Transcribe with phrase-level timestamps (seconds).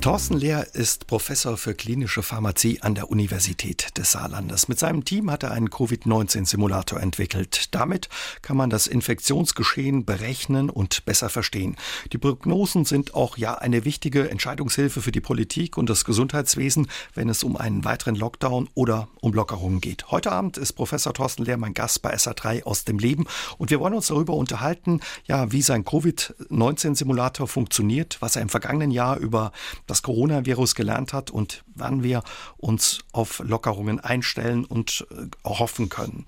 [0.00, 4.68] Thorsten Lehr ist Professor für klinische Pharmazie an der Universität des Saarlandes.
[4.68, 7.74] Mit seinem Team hat er einen Covid-19-Simulator entwickelt.
[7.74, 8.08] Damit
[8.40, 11.76] kann man das Infektionsgeschehen berechnen und besser verstehen.
[12.12, 17.28] Die Prognosen sind auch ja eine wichtige Entscheidungshilfe für die Politik und das Gesundheitswesen, wenn
[17.28, 20.12] es um einen weiteren Lockdown oder um Lockerungen geht.
[20.12, 23.26] Heute Abend ist Professor Thorsten Lehr mein Gast bei SA3 aus dem Leben
[23.58, 28.92] und wir wollen uns darüber unterhalten, ja, wie sein Covid-19-Simulator funktioniert, was er im vergangenen
[28.92, 29.50] Jahr über
[29.88, 32.22] das Coronavirus gelernt hat und wann wir
[32.56, 36.24] uns auf Lockerungen einstellen und äh, hoffen können.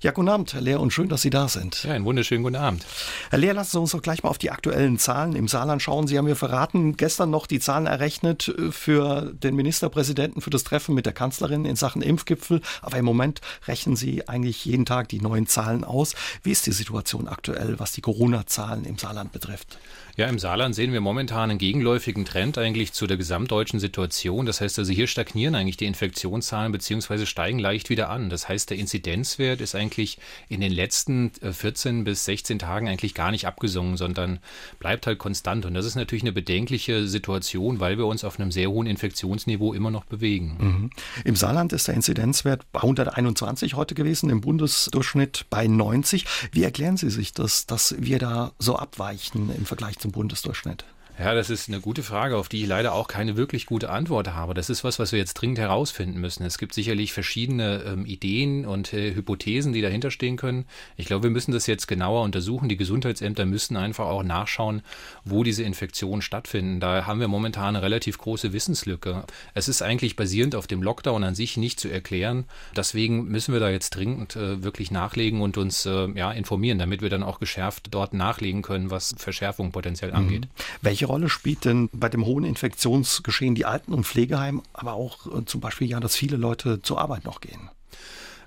[0.00, 1.84] Ja, guten Abend, Herr Lehr, und schön, dass Sie da sind.
[1.84, 2.84] Ja, einen wunderschönen guten Abend.
[3.30, 6.08] Herr Lehr, lassen Sie uns doch gleich mal auf die aktuellen Zahlen im Saarland schauen.
[6.08, 10.64] Sie haben mir verraten, gestern noch die Zahlen errechnet äh, für den Ministerpräsidenten für das
[10.64, 12.60] Treffen mit der Kanzlerin in Sachen Impfgipfel.
[12.80, 16.14] Aber im Moment rechnen Sie eigentlich jeden Tag die neuen Zahlen aus.
[16.42, 19.78] Wie ist die Situation aktuell, was die Corona-Zahlen im Saarland betrifft?
[20.16, 24.44] Ja, im Saarland sehen wir momentan einen gegenläufigen Trend eigentlich zu der gesamtdeutschen Situation.
[24.44, 28.28] Das heißt also, hier stagnieren eigentlich die Infektionszahlen beziehungsweise steigen leicht wieder an.
[28.28, 30.18] Das heißt, der Inzidenzwert ist eigentlich
[30.50, 34.38] in den letzten 14 äh, bis 16 Tagen eigentlich gar nicht abgesungen, sondern
[34.78, 35.64] bleibt halt konstant.
[35.64, 39.72] Und das ist natürlich eine bedenkliche Situation, weil wir uns auf einem sehr hohen Infektionsniveau
[39.72, 40.56] immer noch bewegen.
[40.58, 40.90] Mhm.
[41.24, 46.26] Im Saarland ist der Inzidenzwert bei 121 heute gewesen, im Bundesdurchschnitt bei 90.
[46.52, 50.84] Wie erklären Sie sich das, dass wir da so abweichen im Vergleich zum Bundesdurchschnitt?
[51.22, 54.34] Ja, das ist eine gute Frage, auf die ich leider auch keine wirklich gute Antwort
[54.34, 54.54] habe.
[54.54, 56.44] Das ist was, was wir jetzt dringend herausfinden müssen.
[56.44, 60.64] Es gibt sicherlich verschiedene ähm, Ideen und äh, Hypothesen, die dahinter stehen können.
[60.96, 62.68] Ich glaube, wir müssen das jetzt genauer untersuchen.
[62.68, 64.82] Die Gesundheitsämter müssen einfach auch nachschauen,
[65.24, 66.80] wo diese Infektionen stattfinden.
[66.80, 69.24] Da haben wir momentan eine relativ große Wissenslücke.
[69.54, 72.46] Es ist eigentlich basierend auf dem Lockdown an sich nicht zu erklären.
[72.76, 77.02] Deswegen müssen wir da jetzt dringend äh, wirklich nachlegen und uns äh, ja, informieren, damit
[77.02, 80.46] wir dann auch geschärft dort nachlegen können, was Verschärfung potenziell angeht.
[80.46, 80.50] Mhm.
[80.80, 85.26] Welche welche Rolle spielt denn bei dem hohen Infektionsgeschehen die Alten- und Pflegeheim, aber auch
[85.26, 87.70] äh, zum Beispiel ja, dass viele Leute zur Arbeit noch gehen?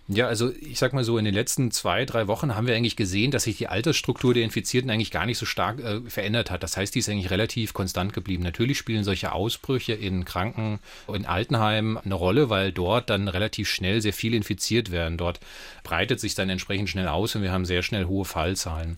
[0.08, 2.96] Ja, also ich sag mal so, in den letzten zwei, drei Wochen haben wir eigentlich
[2.96, 6.62] gesehen, dass sich die Altersstruktur der Infizierten eigentlich gar nicht so stark äh, verändert hat.
[6.62, 8.44] Das heißt, die ist eigentlich relativ konstant geblieben.
[8.44, 10.80] Natürlich spielen solche Ausbrüche in Kranken,
[11.12, 15.18] in Altenheimen eine Rolle, weil dort dann relativ schnell sehr viel infiziert werden.
[15.18, 15.40] Dort
[15.84, 18.98] breitet sich dann entsprechend schnell aus und wir haben sehr schnell hohe Fallzahlen.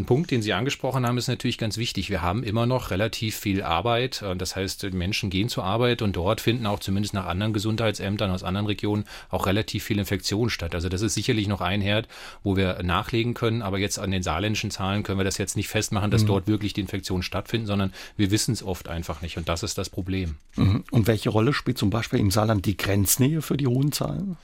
[0.00, 2.08] Ein Punkt, den Sie angesprochen haben, ist natürlich ganz wichtig.
[2.08, 4.22] Wir haben immer noch relativ viel Arbeit.
[4.22, 8.30] Äh, das heißt, Menschen gehen zur Arbeit und dort finden auch zumindest nach anderen Gesundheitsämtern
[8.30, 10.74] aus anderen Regionen auch relativ viele Infektionen statt.
[10.74, 12.08] Also das ist sicherlich noch ein Herd,
[12.42, 13.60] wo wir nachlegen können.
[13.60, 16.28] Aber jetzt an den saarländischen Zahlen können wir das jetzt nicht festmachen, dass mhm.
[16.28, 19.36] dort wirklich die Infektionen stattfinden, sondern wir wissen es oft einfach nicht.
[19.36, 20.36] Und das ist das Problem.
[20.56, 20.82] Mhm.
[20.90, 24.38] Und welche Rolle spielt zum Beispiel im Saarland die Grenznähe für die hohen Zahlen?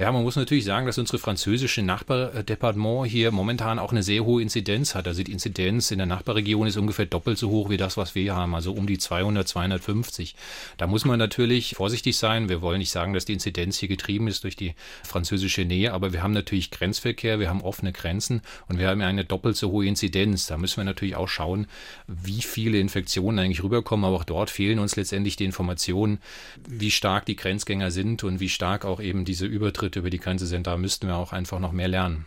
[0.00, 4.40] Ja, man muss natürlich sagen, dass unsere französische Nachbardepartement hier momentan auch eine sehr hohe
[4.40, 5.06] Inzidenz hat.
[5.06, 8.34] Also die Inzidenz in der Nachbarregion ist ungefähr doppelt so hoch wie das, was wir
[8.34, 10.36] haben, also um die 200, 250.
[10.78, 12.48] Da muss man natürlich vorsichtig sein.
[12.48, 14.74] Wir wollen nicht sagen, dass die Inzidenz hier getrieben ist durch die
[15.06, 19.26] französische Nähe, aber wir haben natürlich Grenzverkehr, wir haben offene Grenzen und wir haben eine
[19.26, 20.46] doppelt so hohe Inzidenz.
[20.46, 21.66] Da müssen wir natürlich auch schauen,
[22.06, 24.06] wie viele Infektionen eigentlich rüberkommen.
[24.06, 26.20] Aber auch dort fehlen uns letztendlich die Informationen,
[26.66, 30.20] wie stark die Grenzgänger sind und wie stark auch eben diese Übertritte Schritte über die
[30.20, 30.68] Grenze sind.
[30.68, 32.24] Da müssten wir auch einfach noch mehr lernen.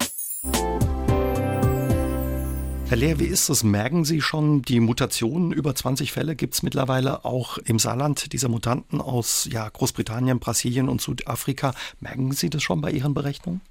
[2.88, 3.64] Herr Lehr, wie ist es?
[3.64, 5.54] Merken Sie schon die Mutationen?
[5.54, 10.90] Über 20 Fälle gibt es mittlerweile auch im Saarland dieser Mutanten aus ja, Großbritannien, Brasilien
[10.90, 11.74] und Südafrika.
[12.02, 13.62] Merken Sie das schon bei Ihren Berechnungen?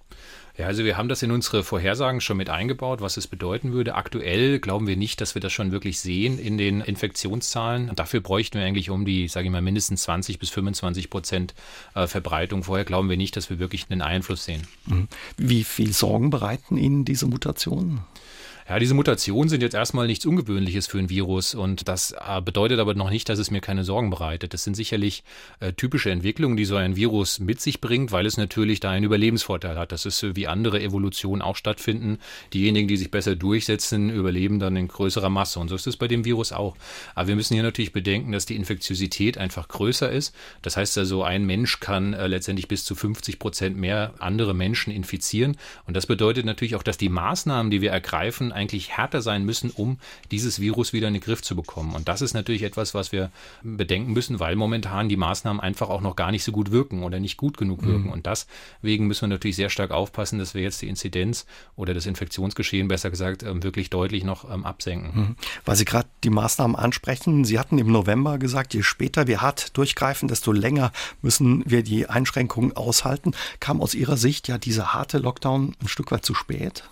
[0.59, 3.95] Ja, also wir haben das in unsere Vorhersagen schon mit eingebaut, was es bedeuten würde.
[3.95, 7.91] Aktuell glauben wir nicht, dass wir das schon wirklich sehen in den Infektionszahlen.
[7.95, 11.55] Dafür bräuchten wir eigentlich um die, sage ich mal, mindestens 20 bis 25 Prozent
[11.95, 12.65] äh, Verbreitung.
[12.65, 14.67] Vorher glauben wir nicht, dass wir wirklich einen Einfluss sehen.
[14.87, 15.09] Mhm.
[15.39, 18.03] Wie viel Sorgen bereiten Ihnen diese Mutationen?
[18.69, 22.79] Ja, diese Mutationen sind jetzt erstmal nichts Ungewöhnliches für ein Virus und das äh, bedeutet
[22.79, 24.55] aber noch nicht, dass es mir keine Sorgen bereitet.
[24.55, 25.25] Das sind sicherlich
[25.59, 29.05] äh, typische Entwicklungen, die so ein Virus mit sich bringt, weil es natürlich da einen
[29.05, 29.91] Überlebensvorteil hat.
[29.91, 32.19] Das ist äh, wie andere Evolutionen auch stattfinden.
[32.53, 36.07] Diejenigen, die sich besser durchsetzen, überleben dann in größerer Masse und so ist es bei
[36.07, 36.77] dem Virus auch.
[37.17, 40.35] Aber wir müssen hier natürlich bedenken, dass die Infektiosität einfach größer ist.
[40.63, 44.93] Das heißt also, ein Mensch kann äh, letztendlich bis zu 50 Prozent mehr andere Menschen
[44.93, 45.57] infizieren
[45.87, 49.71] und das bedeutet natürlich auch, dass die Maßnahmen, die wir ergreifen, eigentlich härter sein müssen,
[49.71, 49.99] um
[50.31, 51.95] dieses Virus wieder in den Griff zu bekommen.
[51.95, 53.31] Und das ist natürlich etwas, was wir
[53.63, 57.21] bedenken müssen, weil momentan die Maßnahmen einfach auch noch gar nicht so gut wirken oder
[57.21, 58.07] nicht gut genug wirken.
[58.07, 58.13] Mhm.
[58.13, 61.45] Und deswegen müssen wir natürlich sehr stark aufpassen, dass wir jetzt die Inzidenz
[61.77, 65.21] oder das Infektionsgeschehen, besser gesagt, ähm, wirklich deutlich noch ähm, absenken.
[65.21, 65.37] Mhm.
[65.65, 69.77] Weil Sie gerade die Maßnahmen ansprechen, Sie hatten im November gesagt, je später wir hart
[69.77, 73.33] durchgreifen, desto länger müssen wir die Einschränkungen aushalten.
[73.61, 76.85] Kam aus Ihrer Sicht ja dieser harte Lockdown ein Stück weit zu spät?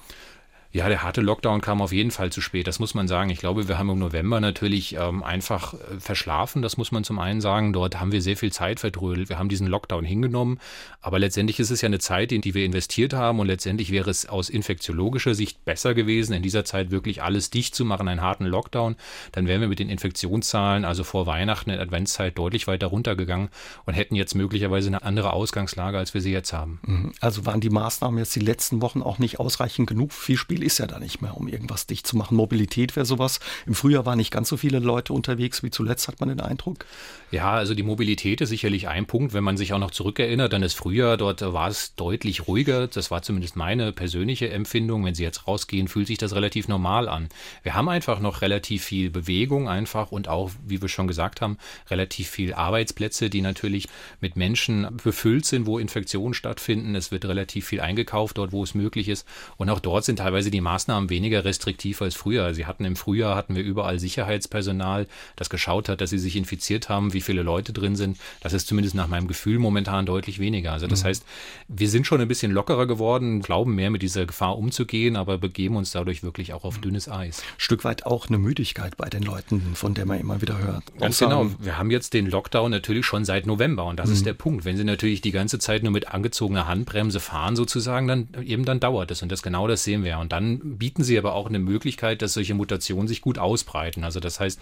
[0.72, 3.31] Ja, der harte Lockdown kam auf jeden Fall zu spät, das muss man sagen.
[3.31, 7.19] Ich glaube, wir haben im November natürlich ähm, einfach äh, verschlafen, das muss man zum
[7.19, 7.72] einen sagen.
[7.72, 9.28] Dort haben wir sehr viel Zeit verdrödelt.
[9.28, 10.61] Wir haben diesen Lockdown hingenommen,
[11.00, 14.11] aber letztendlich ist es ja eine Zeit, in die wir investiert haben und letztendlich wäre
[14.11, 18.23] es aus infektiologischer Sicht besser gewesen, in dieser Zeit wirklich alles dicht zu machen, einen
[18.23, 18.94] harten Lockdown.
[19.32, 23.49] Dann wären wir mit den Infektionszahlen, also vor Weihnachten in der Adventszeit, deutlich weiter runtergegangen
[23.87, 26.78] und hätten jetzt möglicherweise eine andere Ausgangslage, als wir sie jetzt haben.
[26.87, 27.12] Mhm.
[27.19, 30.12] Also waren die Maßnahmen jetzt die letzten Wochen auch nicht ausreichend genug?
[30.12, 32.37] Viel Spiel viel ist ja da nicht mehr, um irgendwas dicht zu machen.
[32.37, 33.41] Mobilität wäre sowas.
[33.67, 36.85] Im Frühjahr waren nicht ganz so viele Leute unterwegs wie zuletzt, hat man den Eindruck.
[37.31, 39.33] Ja, also die Mobilität ist sicherlich ein Punkt.
[39.33, 42.89] Wenn man sich auch noch zurückerinnert an das Frühjahr, dort war es deutlich ruhiger.
[42.89, 45.05] Das war zumindest meine persönliche Empfindung.
[45.05, 47.29] Wenn Sie jetzt rausgehen, fühlt sich das relativ normal an.
[47.62, 51.57] Wir haben einfach noch relativ viel Bewegung einfach und auch, wie wir schon gesagt haben,
[51.89, 53.89] relativ viel Arbeitsplätze, die natürlich
[54.21, 56.95] mit Menschen befüllt sind, wo Infektionen stattfinden.
[56.95, 59.27] Es wird relativ viel eingekauft dort, wo es möglich ist.
[59.57, 62.55] Und auch dort sind teilweise die Maßnahmen weniger restriktiv als früher.
[62.55, 65.06] Sie hatten im Frühjahr hatten wir überall Sicherheitspersonal,
[65.37, 68.19] das geschaut hat, dass sie sich infiziert haben, wie viele Leute drin sind.
[68.41, 70.73] Das ist zumindest nach meinem Gefühl momentan deutlich weniger.
[70.73, 71.08] Also das mhm.
[71.08, 71.25] heißt,
[71.69, 75.76] wir sind schon ein bisschen lockerer geworden, glauben mehr mit dieser Gefahr umzugehen, aber begeben
[75.76, 76.82] uns dadurch wirklich auch auf mhm.
[76.82, 77.43] dünnes Eis.
[77.58, 80.85] Stück weit auch eine Müdigkeit bei den Leuten, von der man immer wieder hört.
[80.99, 81.50] Ganz genau.
[81.58, 84.14] Wir haben jetzt den Lockdown natürlich schon seit November und das mhm.
[84.14, 84.64] ist der Punkt.
[84.64, 88.81] Wenn Sie natürlich die ganze Zeit nur mit angezogener Handbremse fahren sozusagen, dann eben dann
[88.81, 90.19] dauert es und das genau das sehen wir.
[90.19, 94.04] Und dann bieten Sie aber auch eine Möglichkeit, dass solche Mutationen sich gut ausbreiten.
[94.04, 94.60] Also das heißt,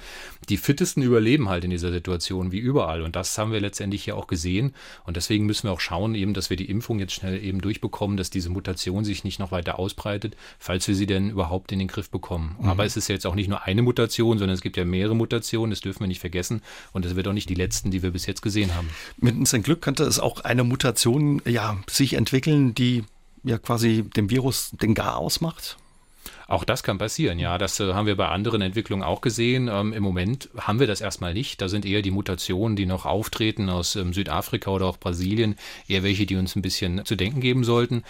[0.48, 3.02] die fittesten überleben halt in dieser Situation wie überall.
[3.02, 4.74] Und das haben wir letztendlich hier auch gesehen.
[5.04, 8.16] Und deswegen müssen wir auch schauen, eben, dass wir die Impfung jetzt schnell eben durchbekommen,
[8.16, 11.88] dass diese Mutation sich nicht noch weiter ausbreitet, falls wir sie denn überhaupt in den
[11.88, 12.56] Griff bekommen.
[12.60, 12.68] Mhm.
[12.68, 15.70] Aber es ist jetzt auch nicht nur eine Mutation, sondern es gibt ja mehrere Mutationen,
[15.70, 16.62] das dürfen wir nicht vergessen.
[16.92, 18.88] Und es wird auch nicht die letzten, die wir bis jetzt gesehen haben.
[19.16, 23.04] Mit uns ein Glück könnte es auch eine Mutation ja, sich entwickeln, die
[23.44, 25.76] ja quasi dem Virus den Gar ausmacht?
[26.48, 27.58] Auch das kann passieren, ja.
[27.58, 29.68] Das äh, haben wir bei anderen Entwicklungen auch gesehen.
[29.70, 31.60] Ähm, Im Moment haben wir das erstmal nicht.
[31.60, 35.56] Da sind eher die Mutationen, die noch auftreten aus ähm, Südafrika oder auch Brasilien,
[35.88, 38.02] eher welche, die uns ein bisschen zu denken geben sollten.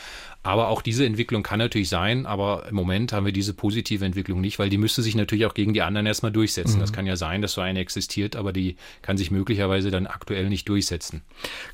[0.44, 4.40] Aber auch diese Entwicklung kann natürlich sein, aber im Moment haben wir diese positive Entwicklung
[4.40, 6.76] nicht, weil die müsste sich natürlich auch gegen die anderen erstmal durchsetzen.
[6.76, 6.81] Mhm.
[6.81, 10.49] Das kann ja sein, dass so eine existiert, aber die kann sich möglicherweise dann aktuell
[10.49, 11.23] nicht durchsetzen.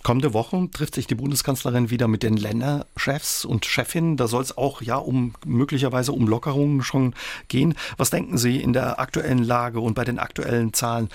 [0.02, 4.16] Kommende Woche trifft sich die Bundeskanzlerin wieder mit den Länderchefs und Chefinnen.
[4.16, 7.14] Da soll es auch ja um möglicherweise um Lockerungen schon
[7.48, 7.74] gehen.
[7.96, 11.08] Was denken Sie in der aktuellen Lage und bei den aktuellen Zahlen?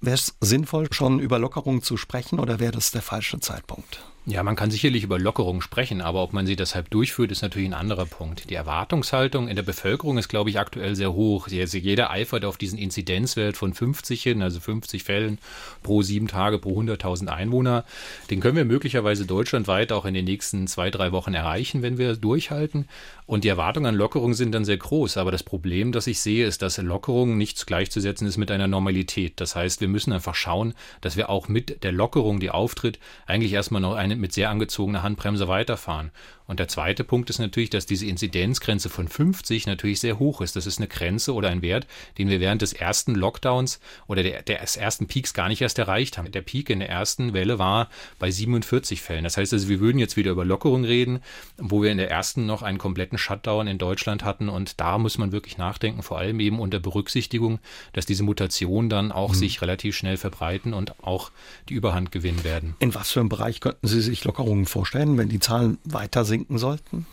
[0.00, 4.02] Wäre es sinnvoll, schon über Lockerungen zu sprechen oder wäre das der falsche Zeitpunkt?
[4.26, 7.70] Ja, man kann sicherlich über Lockerungen sprechen, aber ob man sie deshalb durchführt, ist natürlich
[7.70, 8.50] ein anderer Punkt.
[8.50, 11.48] Die Erwartungshaltung in der Bevölkerung ist, glaube ich, aktuell sehr hoch.
[11.48, 15.38] Jeder eifert auf diesen Inzidenzwert von 50 hin, also 50 Fällen
[15.82, 17.86] pro sieben Tage pro 100.000 Einwohner.
[18.28, 22.14] Den können wir möglicherweise deutschlandweit auch in den nächsten zwei, drei Wochen erreichen, wenn wir
[22.14, 22.88] durchhalten.
[23.24, 25.16] Und die Erwartungen an Lockerungen sind dann sehr groß.
[25.16, 29.40] Aber das Problem, das ich sehe, ist, dass Lockerungen nichts gleichzusetzen ist mit einer Normalität.
[29.40, 33.52] Das heißt, wir müssen einfach schauen, dass wir auch mit der Lockerung, die auftritt, eigentlich
[33.52, 36.10] erstmal noch eine mit sehr angezogener Handbremse weiterfahren.
[36.50, 40.56] Und der zweite Punkt ist natürlich, dass diese Inzidenzgrenze von 50 natürlich sehr hoch ist.
[40.56, 41.86] Das ist eine Grenze oder ein Wert,
[42.18, 43.78] den wir während des ersten Lockdowns
[44.08, 46.32] oder der, des ersten Peaks gar nicht erst erreicht haben.
[46.32, 49.22] Der Peak in der ersten Welle war bei 47 Fällen.
[49.22, 51.20] Das heißt also, wir würden jetzt wieder über Lockerung reden,
[51.56, 54.48] wo wir in der ersten noch einen kompletten Shutdown in Deutschland hatten.
[54.48, 57.60] Und da muss man wirklich nachdenken, vor allem eben unter Berücksichtigung,
[57.92, 59.36] dass diese Mutationen dann auch mhm.
[59.36, 61.30] sich relativ schnell verbreiten und auch
[61.68, 62.74] die Überhand gewinnen werden.
[62.80, 66.58] In was für einem Bereich könnten Sie sich Lockerungen vorstellen, wenn die Zahlen weiter sinken
[66.58, 67.06] sollten?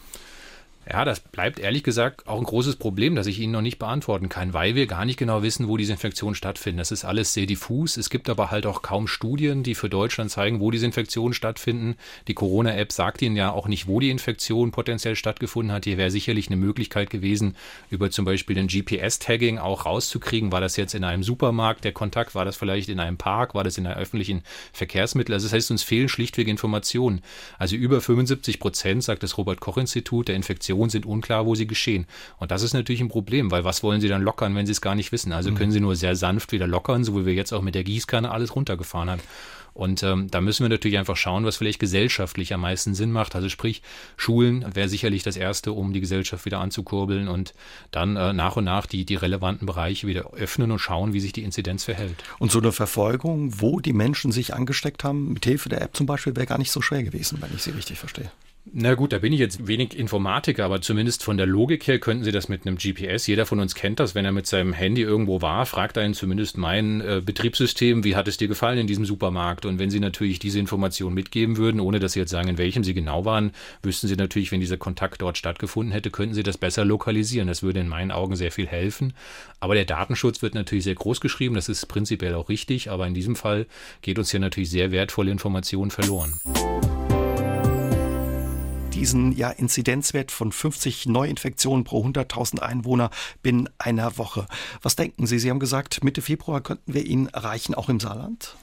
[0.90, 4.30] Ja, das bleibt ehrlich gesagt auch ein großes Problem, das ich Ihnen noch nicht beantworten
[4.30, 6.78] kann, weil wir gar nicht genau wissen, wo diese Infektionen stattfinden.
[6.78, 7.98] Das ist alles sehr diffus.
[7.98, 11.98] Es gibt aber halt auch kaum Studien, die für Deutschland zeigen, wo diese Infektionen stattfinden.
[12.30, 15.84] Die Corona-App sagt Ihnen ja auch nicht, wo die Infektion potenziell stattgefunden hat.
[15.84, 17.58] Hier wäre sicherlich eine Möglichkeit gewesen,
[17.90, 20.54] über zum Beispiel den GPS-Tagging auch rauszukriegen.
[20.54, 22.34] War das jetzt in einem Supermarkt der Kontakt?
[22.34, 23.56] War das vielleicht in einem Park?
[23.56, 24.42] War das in einem öffentlichen
[24.72, 25.34] Verkehrsmittel?
[25.34, 27.22] Also das heißt, uns fehlen schlichtweg Informationen.
[27.58, 32.06] Also über 75 Prozent, sagt das Robert-Koch-Institut, der Infektionen Informationen sind unklar, wo sie geschehen.
[32.38, 34.82] Und das ist natürlich ein Problem, weil was wollen sie dann lockern, wenn sie es
[34.82, 35.32] gar nicht wissen?
[35.32, 35.56] Also mhm.
[35.56, 38.32] können sie nur sehr sanft wieder lockern, so wie wir jetzt auch mit der Gießkanne
[38.32, 39.22] alles runtergefahren haben.
[39.74, 43.36] Und ähm, da müssen wir natürlich einfach schauen, was vielleicht gesellschaftlich am meisten Sinn macht.
[43.36, 43.84] Also sprich,
[44.16, 47.54] Schulen wäre sicherlich das Erste, um die Gesellschaft wieder anzukurbeln und
[47.92, 51.32] dann äh, nach und nach die, die relevanten Bereiche wieder öffnen und schauen, wie sich
[51.32, 52.16] die Inzidenz verhält.
[52.40, 56.08] Und so eine Verfolgung, wo die Menschen sich angesteckt haben, mit Hilfe der App zum
[56.08, 58.32] Beispiel, wäre gar nicht so schwer gewesen, wenn ich sie richtig verstehe.
[58.74, 62.24] Na gut, da bin ich jetzt wenig Informatiker, aber zumindest von der Logik her könnten
[62.24, 63.28] Sie das mit einem GPS.
[63.28, 66.58] Jeder von uns kennt das, wenn er mit seinem Handy irgendwo war, fragt einen zumindest
[66.58, 69.66] mein äh, Betriebssystem, wie hat es dir gefallen in diesem Supermarkt?
[69.66, 72.84] Und wenn Sie natürlich diese Information mitgeben würden, ohne dass Sie jetzt sagen, in welchem
[72.84, 73.52] Sie genau waren,
[73.84, 77.48] wüssten Sie natürlich, wenn dieser Kontakt dort stattgefunden hätte, könnten Sie das besser lokalisieren.
[77.48, 79.14] Das würde in meinen Augen sehr viel helfen.
[79.60, 81.56] Aber der Datenschutz wird natürlich sehr groß geschrieben.
[81.56, 82.90] Das ist prinzipiell auch richtig.
[82.90, 83.66] Aber in diesem Fall
[84.02, 86.40] geht uns hier natürlich sehr wertvolle Information verloren
[88.98, 93.12] diesen ja, Inzidenzwert von 50 Neuinfektionen pro 100.000 Einwohner
[93.44, 94.48] binnen einer Woche.
[94.82, 95.38] Was denken Sie?
[95.38, 98.56] Sie haben gesagt, Mitte Februar könnten wir ihn erreichen, auch im Saarland?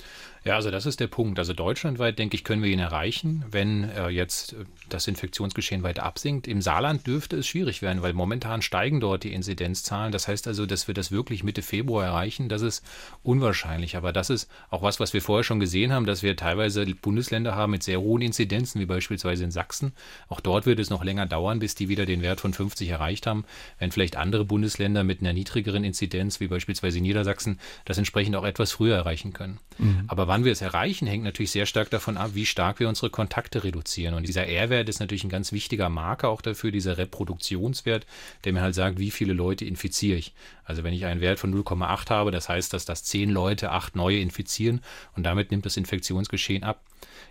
[0.45, 1.39] Ja, also das ist der Punkt.
[1.39, 4.57] Also deutschlandweit, denke ich, können wir ihn erreichen, wenn äh, jetzt äh,
[4.91, 6.47] das Infektionsgeschehen weiter absinkt.
[6.47, 10.13] Im Saarland dürfte es schwierig werden, weil momentan steigen dort die Inzidenzzahlen.
[10.13, 12.85] Das heißt also, dass wir das wirklich Mitte Februar erreichen, das ist
[13.23, 13.97] unwahrscheinlich.
[13.97, 17.55] Aber das ist auch was, was wir vorher schon gesehen haben, dass wir teilweise Bundesländer
[17.55, 19.93] haben mit sehr hohen Inzidenzen, wie beispielsweise in Sachsen.
[20.29, 23.27] Auch dort wird es noch länger dauern, bis die wieder den Wert von 50 erreicht
[23.27, 23.47] haben,
[23.79, 28.73] wenn vielleicht andere Bundesländer mit einer niedrigeren Inzidenz, wie beispielsweise Niedersachsen, das entsprechend auch etwas
[28.73, 29.59] früher erreichen können.
[29.79, 30.05] Mhm.
[30.07, 33.09] Aber wann wir es erreichen, hängt natürlich sehr stark davon ab, wie stark wir unsere
[33.09, 34.14] Kontakte reduzieren.
[34.14, 38.05] Und dieser R-Wert ist natürlich ein ganz wichtiger Marker auch dafür, dieser Reproduktionswert,
[38.43, 40.33] der mir halt sagt, wie viele Leute infiziere ich.
[40.64, 43.95] Also wenn ich einen Wert von 0,8 habe, das heißt, dass das zehn Leute acht
[43.95, 44.81] neue infizieren
[45.14, 46.83] und damit nimmt das Infektionsgeschehen ab.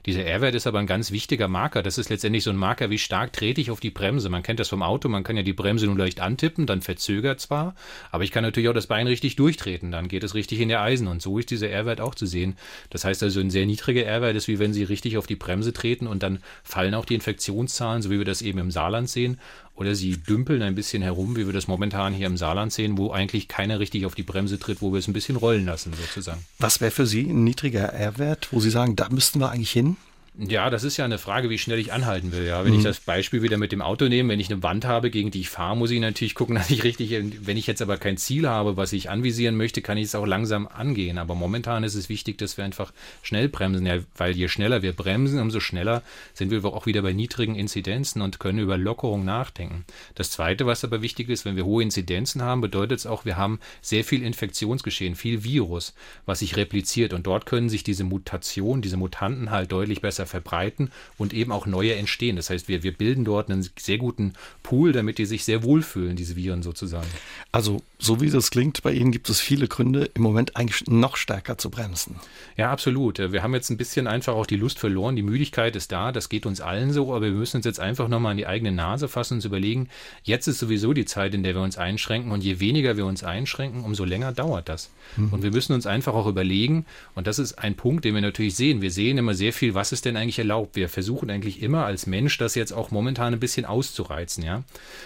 [0.05, 1.81] Dieser R-Wert ist aber ein ganz wichtiger Marker.
[1.81, 4.29] Das ist letztendlich so ein Marker, wie stark trete ich auf die Bremse.
[4.29, 7.39] Man kennt das vom Auto, man kann ja die Bremse nur leicht antippen, dann verzögert
[7.39, 7.73] zwar,
[8.11, 10.81] aber ich kann natürlich auch das Bein richtig durchtreten, dann geht es richtig in der
[10.81, 11.07] Eisen.
[11.07, 12.57] Und so ist dieser R-Wert auch zu sehen.
[12.89, 15.71] Das heißt also, ein sehr niedriger R-Wert ist, wie wenn Sie richtig auf die Bremse
[15.71, 19.39] treten und dann fallen auch die Infektionszahlen, so wie wir das eben im Saarland sehen
[19.75, 23.11] oder sie dümpeln ein bisschen herum, wie wir das momentan hier im Saarland sehen, wo
[23.11, 26.45] eigentlich keiner richtig auf die Bremse tritt, wo wir es ein bisschen rollen lassen sozusagen.
[26.59, 29.97] Was wäre für Sie ein niedriger R-Wert, wo Sie sagen, da müssten wir eigentlich hin?
[30.35, 32.47] Ja, das ist ja eine Frage, wie schnell ich anhalten will.
[32.47, 32.79] Ja, wenn mhm.
[32.79, 35.41] ich das Beispiel wieder mit dem Auto nehme, wenn ich eine Wand habe, gegen die
[35.41, 37.11] ich fahre, muss ich natürlich gucken, dass ich richtig,
[37.45, 40.25] wenn ich jetzt aber kein Ziel habe, was ich anvisieren möchte, kann ich es auch
[40.25, 41.19] langsam angehen.
[41.19, 44.93] Aber momentan ist es wichtig, dass wir einfach schnell bremsen, ja, weil je schneller wir
[44.93, 46.01] bremsen, umso schneller
[46.33, 49.85] sind wir auch wieder bei niedrigen Inzidenzen und können über Lockerung nachdenken.
[50.15, 53.37] Das zweite, was aber wichtig ist, wenn wir hohe Inzidenzen haben, bedeutet es auch, wir
[53.37, 55.93] haben sehr viel Infektionsgeschehen, viel Virus,
[56.25, 60.43] was sich repliziert und dort können sich diese Mutationen, diese Mutanten halt deutlich besser besser
[60.43, 62.35] verbreiten und eben auch neue entstehen.
[62.35, 66.15] Das heißt, wir, wir bilden dort einen sehr guten Pool, damit die sich sehr wohlfühlen,
[66.15, 67.07] diese Viren sozusagen.
[67.51, 71.15] Also, so wie das klingt, bei Ihnen gibt es viele Gründe, im Moment eigentlich noch
[71.17, 72.15] stärker zu bremsen.
[72.57, 73.19] Ja, absolut.
[73.19, 75.15] Wir haben jetzt ein bisschen einfach auch die Lust verloren.
[75.15, 78.07] Die Müdigkeit ist da, das geht uns allen so, aber wir müssen uns jetzt einfach
[78.07, 79.89] nochmal an die eigene Nase fassen und uns überlegen,
[80.23, 83.23] jetzt ist sowieso die Zeit, in der wir uns einschränken und je weniger wir uns
[83.23, 84.89] einschränken, umso länger dauert das.
[85.15, 85.33] Mhm.
[85.33, 88.55] Und wir müssen uns einfach auch überlegen, und das ist ein Punkt, den wir natürlich
[88.55, 88.81] sehen.
[88.81, 90.75] Wir sehen immer sehr viel, was ist denn eigentlich erlaubt?
[90.75, 94.63] Wir versuchen eigentlich immer als Mensch das jetzt auch momentan ein bisschen auszureizen, ja.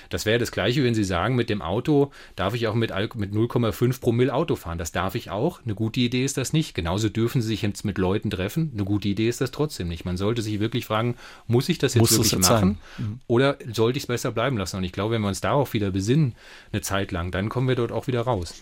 [0.10, 3.34] Das wäre das Gleiche, wenn Sie sagen, mit dem Auto darf ich auch mit, mit
[3.34, 4.78] 0,5 Promille Auto fahren.
[4.78, 5.62] Das darf ich auch.
[5.64, 6.74] Eine gute Idee ist das nicht.
[6.74, 8.72] Genauso dürfen Sie sich jetzt mit Leuten treffen.
[8.74, 10.06] Eine gute Idee ist das trotzdem nicht.
[10.06, 11.16] Man sollte sich wirklich fragen,
[11.48, 12.78] muss ich das jetzt muss wirklich jetzt machen?
[12.98, 13.20] Mhm.
[13.28, 14.78] Oder sollte ich es besser bleiben lassen?
[14.78, 16.36] Und ich glaube, wenn wir uns darauf wieder besinnen,
[16.72, 18.56] eine Zeit lang, dann kommen wir dort auch wieder raus.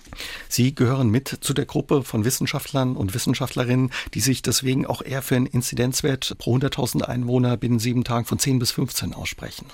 [0.49, 5.21] Sie gehören mit zu der Gruppe von Wissenschaftlern und Wissenschaftlerinnen, die sich deswegen auch eher
[5.21, 9.67] für einen Inzidenzwert pro 100.000 Einwohner binnen sieben Tagen von 10 bis 15 aussprechen.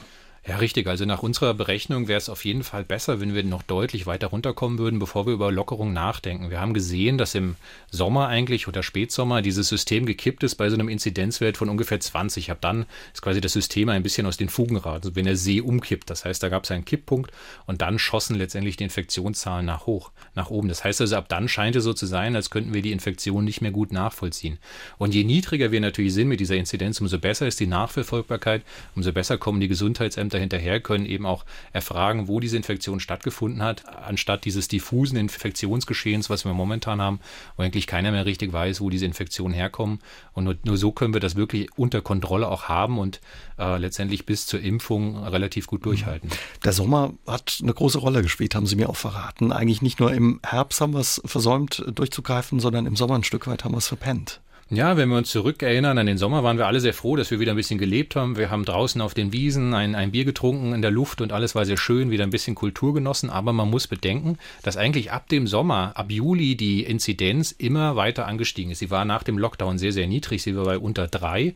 [0.48, 0.88] Ja, richtig.
[0.88, 4.28] Also nach unserer Berechnung wäre es auf jeden Fall besser, wenn wir noch deutlich weiter
[4.28, 6.50] runterkommen würden, bevor wir über Lockerung nachdenken.
[6.50, 7.58] Wir haben gesehen, dass im
[7.92, 12.50] Sommer eigentlich oder Spätsommer dieses System gekippt ist bei so einem Inzidenzwert von ungefähr 20.
[12.50, 15.62] Ab dann ist quasi das System ein bisschen aus den Fugen geraten, wenn der See
[15.62, 16.10] umkippt.
[16.10, 17.30] Das heißt, da gab es einen Kipppunkt
[17.68, 20.70] und dann schossen letztendlich die Infektionszahlen nach hoch, nach oben.
[20.70, 23.46] Das heißt also, ab dann scheint es so zu sein, als könnten wir die Infektion
[23.46, 24.58] nicht mehr gut nachvollziehen.
[24.98, 28.64] Und je niedriger wir natürlich sind mit dieser Inzidenz, umso besser ist die Nachverfolgbarkeit,
[28.96, 33.62] umso besser kommen die Gesundheitsämter Ämter hinterher können eben auch erfragen, wo diese Infektion stattgefunden
[33.62, 37.20] hat, anstatt dieses diffusen Infektionsgeschehens, was wir momentan haben,
[37.58, 40.00] wo eigentlich keiner mehr richtig weiß, wo diese Infektionen herkommen.
[40.34, 43.20] Und nur, nur so können wir das wirklich unter Kontrolle auch haben und
[43.60, 46.30] äh, letztendlich bis zur Impfung relativ gut durchhalten.
[46.64, 49.52] Der Sommer hat eine große Rolle gespielt, haben Sie mir auch verraten.
[49.52, 53.48] Eigentlich nicht nur im Herbst haben wir es versäumt durchzugreifen, sondern im Sommer ein Stück
[53.48, 54.40] weit haben wir es verpennt.
[54.74, 57.42] Ja, wenn wir uns zurückerinnern an den Sommer, waren wir alle sehr froh, dass wir
[57.42, 58.38] wieder ein bisschen gelebt haben.
[58.38, 61.56] Wir haben draußen auf den Wiesen ein, ein Bier getrunken in der Luft und alles
[61.56, 63.30] war sehr schön, wieder ein bisschen Kultur genossen.
[63.30, 68.28] Aber man muss bedenken, dass eigentlich ab dem Sommer, ab Juli, die Inzidenz immer weiter
[68.28, 68.80] angestiegen ist.
[68.80, 70.42] Sie war nach dem Lockdown sehr, sehr niedrig.
[70.42, 71.54] Sie war bei unter drei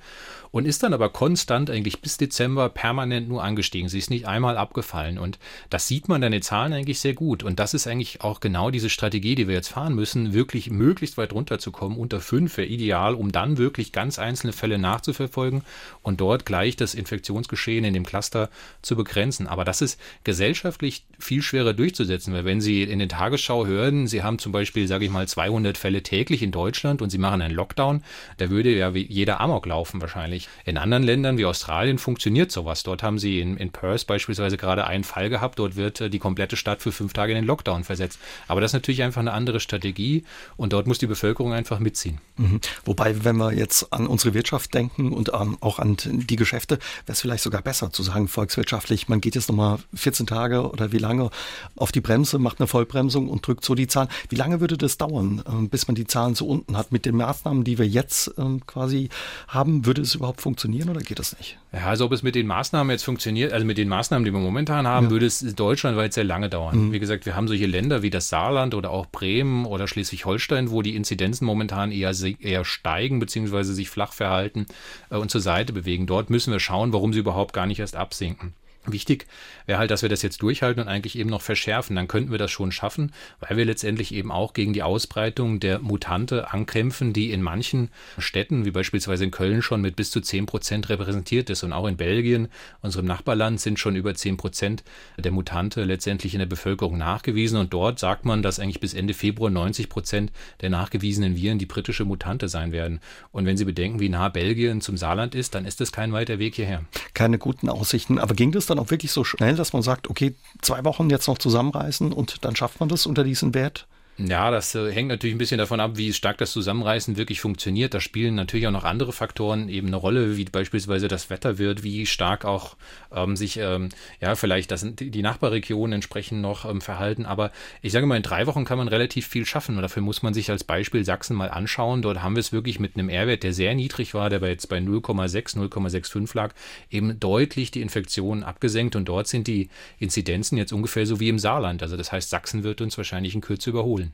[0.51, 3.87] und ist dann aber konstant eigentlich bis Dezember permanent nur angestiegen.
[3.87, 7.43] Sie ist nicht einmal abgefallen und das sieht man in den Zahlen eigentlich sehr gut.
[7.43, 11.17] Und das ist eigentlich auch genau diese Strategie, die wir jetzt fahren müssen, wirklich möglichst
[11.17, 11.97] weit runterzukommen.
[11.97, 15.61] Unter fünf wäre ideal Zahl, um dann wirklich ganz einzelne Fälle nachzuverfolgen
[16.01, 18.49] und dort gleich das Infektionsgeschehen in dem Cluster
[18.81, 19.47] zu begrenzen.
[19.47, 24.23] Aber das ist gesellschaftlich viel schwerer durchzusetzen, weil wenn Sie in den Tagesschau hören, Sie
[24.23, 27.53] haben zum Beispiel, sage ich mal, 200 Fälle täglich in Deutschland und Sie machen einen
[27.53, 28.03] Lockdown,
[28.37, 30.49] da würde ja jeder Amok laufen wahrscheinlich.
[30.65, 32.83] In anderen Ländern wie Australien funktioniert sowas.
[32.83, 36.19] Dort haben Sie in, in Perth beispielsweise gerade einen Fall gehabt, dort wird äh, die
[36.19, 38.19] komplette Stadt für fünf Tage in den Lockdown versetzt.
[38.47, 40.23] Aber das ist natürlich einfach eine andere Strategie
[40.57, 42.19] und dort muss die Bevölkerung einfach mitziehen.
[42.37, 42.59] Mhm.
[42.95, 47.11] Wobei, wenn wir jetzt an unsere Wirtschaft denken und ähm, auch an die Geschäfte, wäre
[47.11, 50.97] es vielleicht sogar besser zu sagen, volkswirtschaftlich, man geht jetzt nochmal 14 Tage oder wie
[50.97, 51.29] lange
[51.75, 54.07] auf die Bremse, macht eine Vollbremsung und drückt so die Zahlen.
[54.29, 56.93] Wie lange würde das dauern, äh, bis man die Zahlen so unten hat?
[56.93, 59.09] Mit den Maßnahmen, die wir jetzt äh, quasi
[59.49, 61.57] haben, würde es überhaupt funktionieren oder geht das nicht?
[61.73, 64.39] Ja, also ob es mit den Maßnahmen jetzt funktioniert, also mit den Maßnahmen, die wir
[64.39, 65.11] momentan haben, ja.
[65.11, 66.87] würde es deutschlandweit sehr lange dauern.
[66.87, 66.91] Mhm.
[66.93, 70.81] Wie gesagt, wir haben solche Länder wie das Saarland oder auch Bremen oder Schleswig-Holstein, wo
[70.81, 73.63] die Inzidenzen momentan eher, eher steigen bzw.
[73.63, 74.67] sich flach verhalten
[75.09, 76.05] äh, und zur Seite bewegen.
[76.05, 78.53] Dort müssen wir schauen, warum sie überhaupt gar nicht erst absinken.
[78.87, 79.27] Wichtig
[79.65, 81.95] wäre halt, dass wir das jetzt durchhalten und eigentlich eben noch verschärfen.
[81.95, 85.79] Dann könnten wir das schon schaffen, weil wir letztendlich eben auch gegen die Ausbreitung der
[85.79, 90.45] Mutante ankämpfen, die in manchen Städten, wie beispielsweise in Köln, schon mit bis zu 10
[90.45, 91.63] Prozent repräsentiert ist.
[91.63, 92.47] Und auch in Belgien,
[92.81, 94.83] unserem Nachbarland, sind schon über 10 Prozent
[95.17, 97.59] der Mutante letztendlich in der Bevölkerung nachgewiesen.
[97.59, 101.65] Und dort sagt man, dass eigentlich bis Ende Februar 90 Prozent der nachgewiesenen Viren die
[101.65, 102.99] britische Mutante sein werden.
[103.31, 106.39] Und wenn Sie bedenken, wie nah Belgien zum Saarland ist, dann ist das kein weiter
[106.39, 106.83] Weg hierher.
[107.13, 108.19] Keine guten Aussichten.
[108.19, 111.27] Aber ging das dann auch wirklich so schnell, dass man sagt, okay, zwei Wochen jetzt
[111.27, 113.87] noch zusammenreißen und dann schafft man das unter diesen Wert?
[114.17, 117.93] Ja, das äh, hängt natürlich ein bisschen davon ab, wie stark das Zusammenreißen wirklich funktioniert.
[117.93, 121.83] Da spielen natürlich auch noch andere Faktoren eben eine Rolle, wie beispielsweise das Wetter wird,
[121.83, 122.77] wie stark auch
[123.13, 123.89] ähm, sich ähm,
[124.21, 127.25] ja vielleicht das, die Nachbarregionen entsprechend noch ähm, verhalten.
[127.25, 129.75] Aber ich sage mal, in drei Wochen kann man relativ viel schaffen.
[129.75, 132.01] Und dafür muss man sich als Beispiel Sachsen mal anschauen.
[132.01, 134.69] Dort haben wir es wirklich mit einem R-Wert, der sehr niedrig war, der bei jetzt
[134.69, 136.53] bei 0,6, 0,65 lag,
[136.89, 138.95] eben deutlich die Infektionen abgesenkt.
[138.95, 139.67] Und dort sind die
[139.99, 141.83] Inzidenzen jetzt ungefähr so wie im Saarland.
[141.83, 144.04] Also das heißt, Sachsen wird uns wahrscheinlich in Kürze überholen.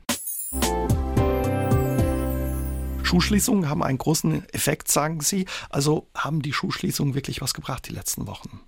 [3.12, 5.44] Schulschließungen haben einen großen Effekt, sagen Sie.
[5.68, 8.60] Also haben die Schulschließungen wirklich was gebracht die letzten Wochen?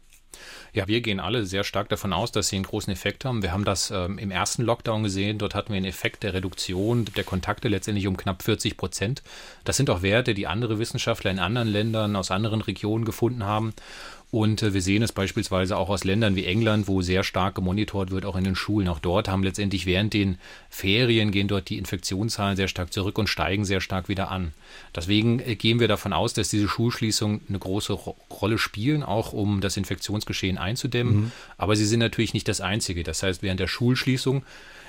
[0.75, 3.43] Ja, wir gehen alle sehr stark davon aus, dass sie einen großen Effekt haben.
[3.43, 5.39] Wir haben das ähm, im ersten Lockdown gesehen.
[5.39, 9.23] Dort hatten wir einen Effekt der Reduktion der Kontakte letztendlich um knapp 40 Prozent.
[9.65, 13.73] Das sind auch Werte, die andere Wissenschaftler in anderen Ländern aus anderen Regionen gefunden haben.
[14.35, 18.11] Und äh, wir sehen es beispielsweise auch aus Ländern wie England, wo sehr stark gemonitort
[18.11, 18.89] wird, auch in den Schulen.
[18.89, 20.39] Auch dort haben letztendlich während den
[20.71, 24.53] Ferien gehen dort die Infektionszahlen sehr stark zurück und steigen sehr stark wieder an.
[24.93, 29.61] Deswegen äh, gehen wir davon aus, dass diese Schulschließungen eine große Rolle spielen, auch um
[29.61, 31.15] das Infektionsgeschehen einzudämmen.
[31.15, 31.33] Mhm.
[31.57, 33.05] Aber sie sind natürlich nicht das Einzige.
[33.05, 34.43] Das heißt, während der Schulschließung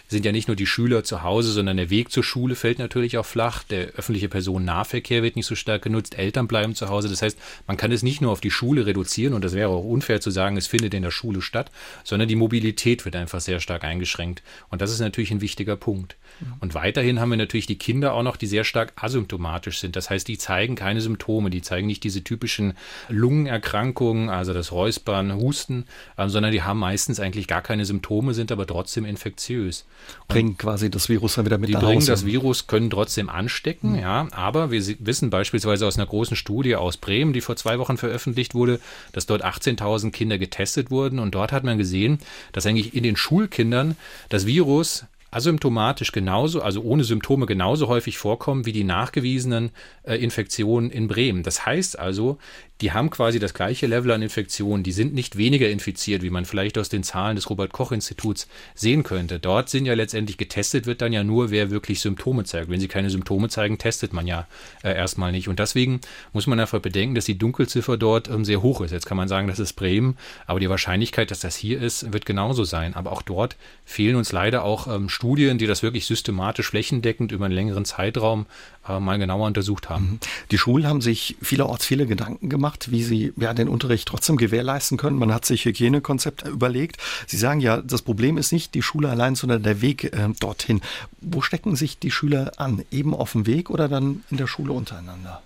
[0.08, 3.18] sind ja nicht nur die Schüler zu Hause, sondern der Weg zur Schule fällt natürlich
[3.18, 3.64] auch flach.
[3.64, 6.18] Der öffentliche Personennahverkehr wird nicht so stark genutzt.
[6.18, 7.10] Eltern bleiben zu Hause.
[7.10, 7.38] Das heißt,
[7.68, 10.32] man kann es nicht nur auf die Schule reduzieren und das wäre auch unfair zu
[10.32, 11.72] sagen, es findet in der Schule statt,
[12.04, 14.44] sondern die Mobilität wird einfach sehr stark eingeschränkt.
[14.70, 16.16] Und das ist natürlich ein wichtiger Punkt.
[16.60, 19.96] Und weiterhin haben wir natürlich die Kinder auch noch, die sehr stark asymptomatisch sind.
[19.96, 22.74] Das heißt, die zeigen keine Symptome, die zeigen nicht diese typischen
[23.10, 25.86] Lungenerkrankungen, also das Räuspern, Husten,
[26.18, 29.86] äh, sondern die haben meistens eigentlich gar keine Symptome, sind aber trotzdem infektiös.
[30.28, 32.12] Bringen quasi das Virus dann wieder mit Die bringen Hause.
[32.12, 34.00] das Virus, können trotzdem anstecken, mhm.
[34.00, 37.98] ja, aber wir wissen beispielsweise aus einer großen Studie aus Bremen, die vor zwei Wochen
[37.98, 38.80] veröffentlicht wurde,
[39.12, 42.20] dass dort 18.000 Kinder getestet wurden und dort hat man gesehen,
[42.52, 43.96] dass eigentlich in den Schulkindern
[44.30, 45.06] das Virus
[45.36, 49.72] asymptomatisch genauso, also ohne Symptome genauso häufig vorkommen wie die nachgewiesenen
[50.04, 51.44] äh, Infektionen in Bremen.
[51.44, 52.38] Das heißt also,
[52.82, 54.84] die haben quasi das gleiche Level an Infektionen.
[54.84, 59.40] Die sind nicht weniger infiziert, wie man vielleicht aus den Zahlen des Robert-Koch-Instituts sehen könnte.
[59.40, 62.70] Dort sind ja letztendlich getestet, wird dann ja nur, wer wirklich Symptome zeigt.
[62.70, 64.48] Wenn sie keine Symptome zeigen, testet man ja
[64.84, 65.48] äh, erstmal nicht.
[65.48, 66.02] Und deswegen
[66.34, 68.92] muss man einfach bedenken, dass die Dunkelziffer dort ähm, sehr hoch ist.
[68.92, 72.26] Jetzt kann man sagen, das ist Bremen, aber die Wahrscheinlichkeit, dass das hier ist, wird
[72.26, 72.94] genauso sein.
[72.94, 77.46] Aber auch dort fehlen uns leider auch ähm, Studien, die das wirklich systematisch flächendeckend über
[77.46, 78.48] einen längeren Zeitraum
[78.88, 80.06] äh, mal genauer untersucht haben.
[80.06, 80.20] Mhm.
[80.52, 84.98] Die Schulen haben sich vielerorts viele Gedanken gemacht, wie sie ja, den Unterricht trotzdem gewährleisten
[84.98, 85.18] können.
[85.18, 86.98] Man hat sich Hygienekonzepte überlegt.
[87.28, 90.82] Sie sagen ja, das Problem ist nicht die Schule allein, sondern der Weg äh, dorthin.
[91.22, 92.84] Wo stecken sich die Schüler an?
[92.92, 95.42] Eben auf dem Weg oder dann in der Schule untereinander?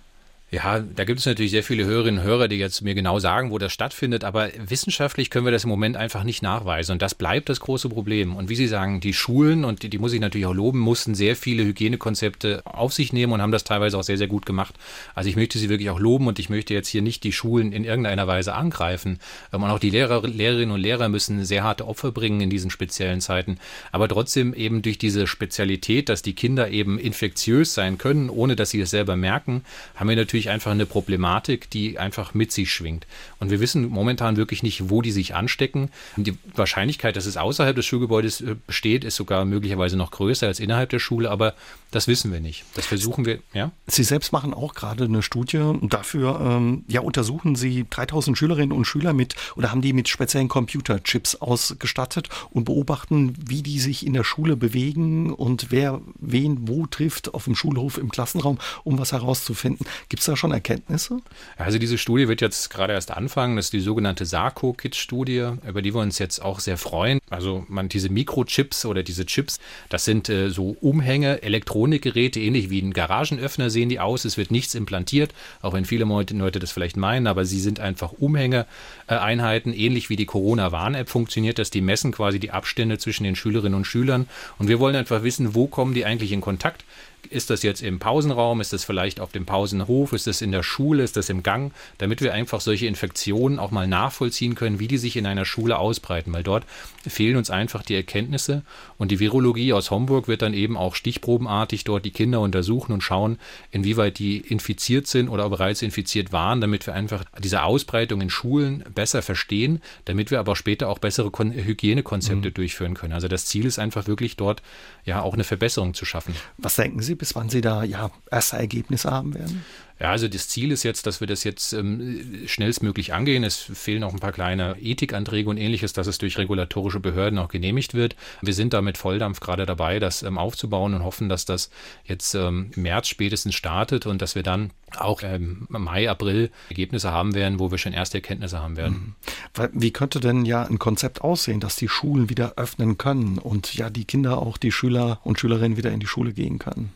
[0.52, 3.52] Ja, da gibt es natürlich sehr viele Hörerinnen und Hörer, die jetzt mir genau sagen,
[3.52, 7.14] wo das stattfindet, aber wissenschaftlich können wir das im Moment einfach nicht nachweisen und das
[7.14, 8.34] bleibt das große Problem.
[8.34, 11.14] Und wie Sie sagen, die Schulen, und die, die muss ich natürlich auch loben, mussten
[11.14, 14.74] sehr viele Hygienekonzepte auf sich nehmen und haben das teilweise auch sehr, sehr gut gemacht.
[15.14, 17.70] Also ich möchte sie wirklich auch loben und ich möchte jetzt hier nicht die Schulen
[17.70, 19.20] in irgendeiner Weise angreifen.
[19.52, 22.70] Ähm, und auch die Lehrer, Lehrerinnen und Lehrer müssen sehr harte Opfer bringen in diesen
[22.70, 23.58] speziellen Zeiten.
[23.92, 28.70] Aber trotzdem eben durch diese Spezialität, dass die Kinder eben infektiös sein können, ohne dass
[28.70, 29.62] sie es selber merken,
[29.94, 33.06] haben wir natürlich natürlich einfach eine Problematik, die einfach mit sich schwingt.
[33.40, 35.90] Und wir wissen momentan wirklich nicht, wo die sich anstecken.
[36.16, 40.60] Die Wahrscheinlichkeit, dass es außerhalb des Schulgebäudes äh, besteht, ist sogar möglicherweise noch größer als
[40.60, 41.54] innerhalb der Schule, aber
[41.90, 42.64] das wissen wir nicht.
[42.74, 43.72] Das versuchen wir, ja.
[43.86, 48.84] Sie selbst machen auch gerade eine Studie dafür ähm, ja, untersuchen Sie 3000 Schülerinnen und
[48.84, 54.14] Schüler mit oder haben die mit speziellen Computerchips ausgestattet und beobachten, wie die sich in
[54.14, 59.12] der Schule bewegen und wer wen wo trifft auf dem Schulhof im Klassenraum, um was
[59.12, 59.84] herauszufinden.
[60.08, 61.20] Gibt es da schon Erkenntnisse?
[61.56, 63.56] Also diese Studie wird jetzt gerade erst anfangen.
[63.56, 67.20] Das ist die sogenannte Sarko-Kit-Studie, über die wir uns jetzt auch sehr freuen.
[67.28, 72.80] Also man diese Mikrochips oder diese Chips, das sind äh, so Umhänge, Elektronikgeräte, ähnlich wie
[72.80, 74.24] ein Garagenöffner sehen die aus.
[74.24, 78.12] Es wird nichts implantiert, auch wenn viele Leute das vielleicht meinen, aber sie sind einfach
[78.12, 81.70] Umhängeeinheiten, ähnlich wie die Corona-Warn-App funktioniert das.
[81.70, 84.28] Die messen quasi die Abstände zwischen den Schülerinnen und Schülern.
[84.58, 86.84] Und wir wollen einfach wissen, wo kommen die eigentlich in Kontakt
[87.28, 88.60] ist das jetzt im Pausenraum?
[88.60, 90.12] Ist das vielleicht auf dem Pausenhof?
[90.12, 91.02] Ist das in der Schule?
[91.02, 91.72] Ist das im Gang?
[91.98, 95.78] Damit wir einfach solche Infektionen auch mal nachvollziehen können, wie die sich in einer Schule
[95.78, 96.64] ausbreiten, weil dort
[97.06, 98.62] fehlen uns einfach die Erkenntnisse.
[98.98, 103.02] Und die Virologie aus Homburg wird dann eben auch stichprobenartig dort die Kinder untersuchen und
[103.02, 103.38] schauen,
[103.70, 108.84] inwieweit die infiziert sind oder bereits infiziert waren, damit wir einfach diese Ausbreitung in Schulen
[108.94, 112.54] besser verstehen, damit wir aber später auch bessere Kon Hygienekonzepte mhm.
[112.54, 113.12] durchführen können.
[113.12, 114.62] Also das Ziel ist einfach wirklich dort
[115.04, 116.34] ja auch eine Verbesserung zu schaffen.
[116.58, 119.64] Was denken Sie, bis wann Sie da ja erste Ergebnisse haben werden?
[120.00, 123.44] Ja, also das Ziel ist jetzt, dass wir das jetzt ähm, schnellstmöglich angehen.
[123.44, 127.48] Es fehlen noch ein paar kleine Ethikanträge und ähnliches, dass es durch regulatorische Behörden auch
[127.48, 128.16] genehmigt wird.
[128.40, 131.68] Wir sind da mit Volldampf gerade dabei, das ähm, aufzubauen und hoffen, dass das
[132.04, 137.12] jetzt ähm, im März spätestens startet und dass wir dann auch im Mai, April Ergebnisse
[137.12, 139.14] haben werden, wo wir schon erste Erkenntnisse haben werden.
[139.58, 139.68] Mhm.
[139.74, 143.90] Wie könnte denn ja ein Konzept aussehen, dass die Schulen wieder öffnen können und ja
[143.90, 146.90] die Kinder, auch die Schüler und Schülerinnen wieder in die Schule gehen können?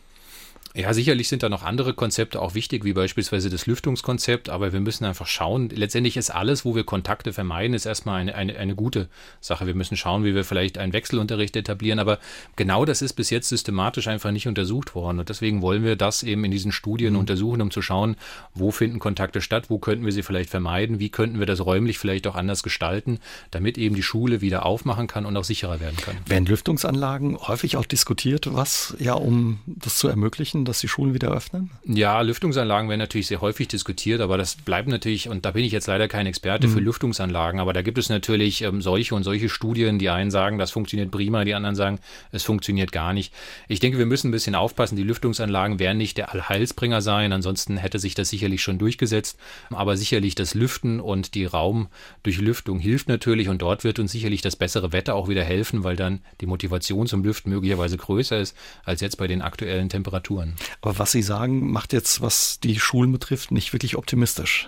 [0.77, 4.81] Ja, sicherlich sind da noch andere Konzepte auch wichtig, wie beispielsweise das Lüftungskonzept, aber wir
[4.81, 5.69] müssen einfach schauen.
[5.69, 9.07] Letztendlich ist alles, wo wir Kontakte vermeiden, ist erstmal eine, eine, eine gute
[9.39, 9.67] Sache.
[9.67, 12.19] Wir müssen schauen, wie wir vielleicht einen Wechselunterricht etablieren, aber
[12.57, 16.23] genau das ist bis jetzt systematisch einfach nicht untersucht worden und deswegen wollen wir das
[16.23, 17.19] eben in diesen Studien mhm.
[17.19, 18.17] untersuchen, um zu schauen,
[18.53, 21.99] wo finden Kontakte statt, wo könnten wir sie vielleicht vermeiden, wie könnten wir das räumlich
[21.99, 25.95] vielleicht auch anders gestalten, damit eben die Schule wieder aufmachen kann und auch sicherer werden
[25.95, 26.17] kann.
[26.25, 31.31] Werden Lüftungsanlagen häufig auch diskutiert, was ja, um das zu ermöglichen, dass die Schulen wieder
[31.31, 31.69] öffnen?
[31.85, 35.71] Ja, Lüftungsanlagen werden natürlich sehr häufig diskutiert, aber das bleibt natürlich, und da bin ich
[35.71, 36.71] jetzt leider kein Experte mhm.
[36.71, 40.57] für Lüftungsanlagen, aber da gibt es natürlich ähm, solche und solche Studien, die einen sagen,
[40.57, 41.99] das funktioniert prima, die anderen sagen,
[42.31, 43.33] es funktioniert gar nicht.
[43.67, 47.77] Ich denke, wir müssen ein bisschen aufpassen, die Lüftungsanlagen werden nicht der Allheilsbringer sein, ansonsten
[47.77, 49.37] hätte sich das sicherlich schon durchgesetzt,
[49.69, 54.55] aber sicherlich das Lüften und die Raumdurchlüftung hilft natürlich und dort wird uns sicherlich das
[54.55, 59.01] bessere Wetter auch wieder helfen, weil dann die Motivation zum Lüften möglicherweise größer ist als
[59.01, 60.54] jetzt bei den aktuellen Temperaturen.
[60.81, 64.67] Aber was Sie sagen, macht jetzt, was die Schulen betrifft, nicht wirklich optimistisch.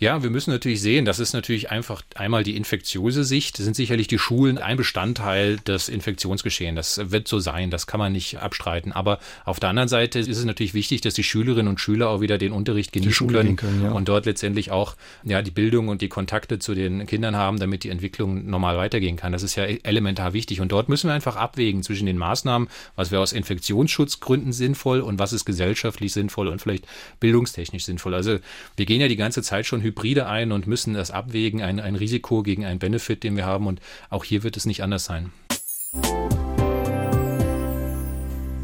[0.00, 4.06] Ja, wir müssen natürlich sehen, das ist natürlich einfach einmal die infektiöse Sicht, sind sicherlich
[4.06, 6.76] die Schulen ein Bestandteil des Infektionsgeschehens.
[6.76, 8.92] Das wird so sein, das kann man nicht abstreiten.
[8.92, 12.20] Aber auf der anderen Seite ist es natürlich wichtig, dass die Schülerinnen und Schüler auch
[12.20, 13.90] wieder den Unterricht genießen können, können ja.
[13.90, 17.82] und dort letztendlich auch ja, die Bildung und die Kontakte zu den Kindern haben, damit
[17.82, 19.32] die Entwicklung normal weitergehen kann.
[19.32, 20.60] Das ist ja elementar wichtig.
[20.60, 25.18] Und dort müssen wir einfach abwägen zwischen den Maßnahmen, was wäre aus Infektionsschutzgründen sinnvoll und
[25.18, 26.86] was ist gesellschaftlich sinnvoll und vielleicht
[27.18, 28.14] bildungstechnisch sinnvoll.
[28.14, 28.38] Also
[28.76, 31.96] wir gehen ja die ganze Zeit schon Hybride ein und müssen das abwägen, ein, ein
[31.96, 33.66] Risiko gegen einen Benefit, den wir haben.
[33.66, 35.32] Und auch hier wird es nicht anders sein.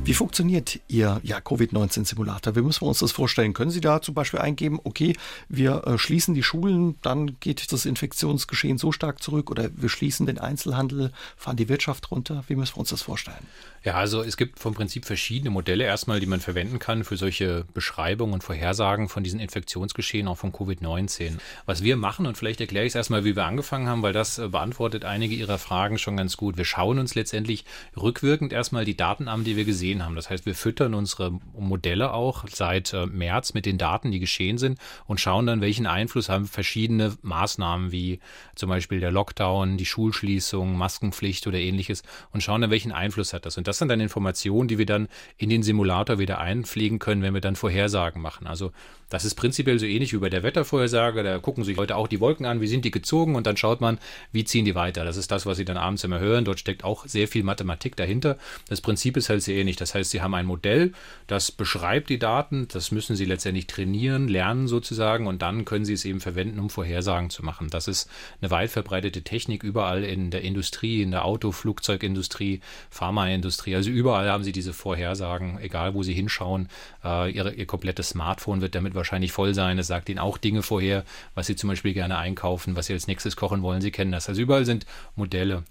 [0.07, 2.55] Wie funktioniert Ihr ja, Covid-19-Simulator?
[2.55, 3.55] Wie müssen wir uns das vorstellen?
[3.55, 5.17] Können Sie da zum Beispiel eingeben, okay,
[5.49, 10.27] wir äh, schließen die Schulen, dann geht das Infektionsgeschehen so stark zurück oder wir schließen
[10.27, 12.45] den Einzelhandel, fahren die Wirtschaft runter?
[12.49, 13.47] Wie müssen wir uns das vorstellen?
[13.85, 17.67] Ja, also es gibt vom Prinzip verschiedene Modelle erstmal, die man verwenden kann für solche
[17.75, 21.33] Beschreibungen und Vorhersagen von diesen Infektionsgeschehen, auch von Covid-19.
[21.67, 24.39] Was wir machen, und vielleicht erkläre ich es erstmal, wie wir angefangen haben, weil das
[24.39, 26.57] äh, beantwortet einige Ihrer Fragen schon ganz gut.
[26.57, 30.17] Wir schauen uns letztendlich rückwirkend erstmal die Daten an, die wir gesehen haben.
[30.17, 34.59] Das heißt, wir füttern unsere Modelle auch seit äh, März mit den Daten, die geschehen
[34.59, 38.21] sind und schauen dann, welchen Einfluss haben verschiedene Maßnahmen wie
[38.55, 42.03] zum Beispiel der Lockdown, die Schulschließung, Maskenpflicht oder ähnliches
[42.33, 43.59] und schauen dann, welchen Einfluss hat das.
[43.59, 47.35] Und das sind dann Informationen, die wir dann in den Simulator wieder einpflegen können, wenn
[47.35, 48.47] wir dann Vorhersagen machen.
[48.47, 48.73] Also
[49.15, 51.23] Das ist prinzipiell so ähnlich wie bei der Wettervorhersage.
[51.23, 53.81] Da gucken sich Leute auch die Wolken an, wie sind die gezogen und dann schaut
[53.81, 54.01] man,
[54.33, 55.05] wie ziehen die weiter.
[55.05, 56.45] Das ist das, was sie dann abends immer hören.
[56.45, 58.39] Dort steckt auch sehr viel Mathematik dahinter.
[58.69, 59.77] Das Prinzip ist halt sehr ähnlich.
[59.77, 60.95] Das heißt, sie haben ein Modell,
[61.29, 65.93] das beschreibt die Daten, das müssen sie letztendlich trainieren, lernen sozusagen und dann können sie
[65.93, 67.71] es eben verwenden, um Vorhersagen zu machen.
[67.71, 73.77] Das ist eine weit verbreitete Technik überall in der Industrie, in der Auto, Flugzeugindustrie, Pharmaindustrie.
[73.77, 76.69] Also überall haben sie diese Vorhersagen, egal wo sie hinschauen.
[77.05, 79.79] Äh, ihre, ihr komplettes Smartphone wird damit wahrscheinlich voll sein.
[79.79, 83.07] Es sagt ihnen auch Dinge vorher, was sie zum Beispiel gerne einkaufen, was sie als
[83.07, 83.81] nächstes kochen wollen.
[83.81, 84.29] Sie kennen das.
[84.29, 84.87] Also überall sind
[85.17, 85.65] Modelle.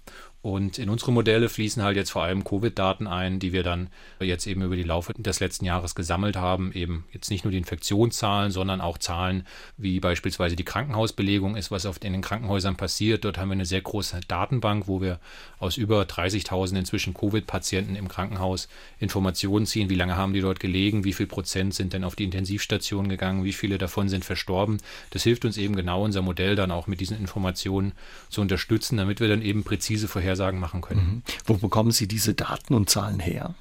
[0.44, 3.88] Und in unsere Modelle fließen halt jetzt vor allem Covid-Daten ein, die wir dann
[4.20, 6.70] jetzt eben über die Laufe des letzten Jahres gesammelt haben.
[6.74, 9.46] Eben jetzt nicht nur die Infektionszahlen, sondern auch Zahlen,
[9.78, 13.24] wie beispielsweise die Krankenhausbelegung ist, was oft in den Krankenhäusern passiert.
[13.24, 15.18] Dort haben wir eine sehr große Datenbank, wo wir
[15.60, 19.88] aus über 30.000 inzwischen Covid-Patienten im Krankenhaus Informationen ziehen.
[19.88, 21.04] Wie lange haben die dort gelegen?
[21.04, 23.44] Wie viel Prozent sind denn auf die Intensivstation gegangen?
[23.44, 24.76] Wie viele davon sind verstorben?
[25.08, 27.92] Das hilft uns eben genau, unser Modell dann auch mit diesen Informationen
[28.28, 31.00] zu unterstützen, damit wir dann eben präzise vorher Vorhersagen machen können.
[31.00, 31.22] Mhm.
[31.46, 33.54] Wo bekommen Sie diese Daten und Zahlen her?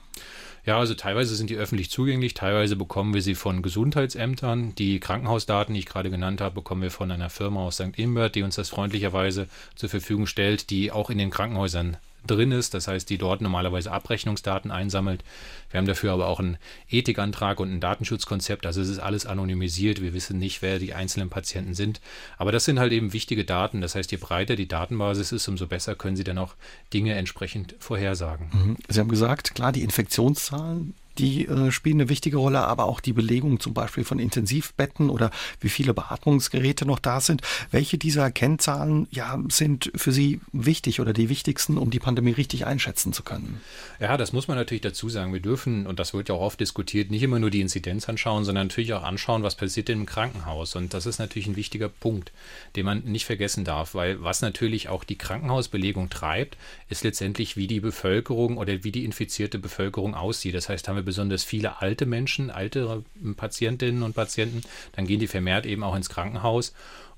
[0.65, 4.73] Ja, also teilweise sind die öffentlich zugänglich, teilweise bekommen wir sie von Gesundheitsämtern.
[4.75, 7.97] Die Krankenhausdaten, die ich gerade genannt habe, bekommen wir von einer Firma aus St.
[7.97, 12.73] Imbert, die uns das freundlicherweise zur Verfügung stellt, die auch in den Krankenhäusern drin ist,
[12.73, 15.25] das heißt, die dort normalerweise Abrechnungsdaten einsammelt.
[15.73, 16.57] Wir haben dafür aber auch einen
[16.87, 21.31] Ethikantrag und ein Datenschutzkonzept, also es ist alles anonymisiert, wir wissen nicht, wer die einzelnen
[21.31, 21.99] Patienten sind,
[22.37, 25.65] aber das sind halt eben wichtige Daten, das heißt, je breiter die Datenbasis ist, umso
[25.65, 26.53] besser können Sie dann auch
[26.93, 28.51] Dinge entsprechend vorhersagen.
[28.53, 28.77] Mhm.
[28.87, 33.13] Sie haben gesagt, klar, die Infektionszahlen die äh, spielen eine wichtige Rolle, aber auch die
[33.13, 37.41] Belegung zum Beispiel von Intensivbetten oder wie viele Beatmungsgeräte noch da sind.
[37.71, 42.65] Welche dieser Kennzahlen ja, sind für Sie wichtig oder die wichtigsten, um die Pandemie richtig
[42.65, 43.61] einschätzen zu können?
[43.99, 45.33] Ja, das muss man natürlich dazu sagen.
[45.33, 48.43] Wir dürfen, und das wird ja auch oft diskutiert, nicht immer nur die Inzidenz anschauen,
[48.43, 50.75] sondern natürlich auch anschauen, was passiert denn im Krankenhaus.
[50.75, 52.31] Und das ist natürlich ein wichtiger Punkt,
[52.75, 56.57] den man nicht vergessen darf, weil was natürlich auch die Krankenhausbelegung treibt,
[56.89, 60.55] ist letztendlich, wie die Bevölkerung oder wie die infizierte Bevölkerung aussieht.
[60.55, 63.03] Das heißt, haben wir besonders viele alte Menschen, alte
[63.35, 64.61] Patientinnen und Patienten,
[64.95, 66.73] dann gehen die vermehrt eben auch ins Krankenhaus.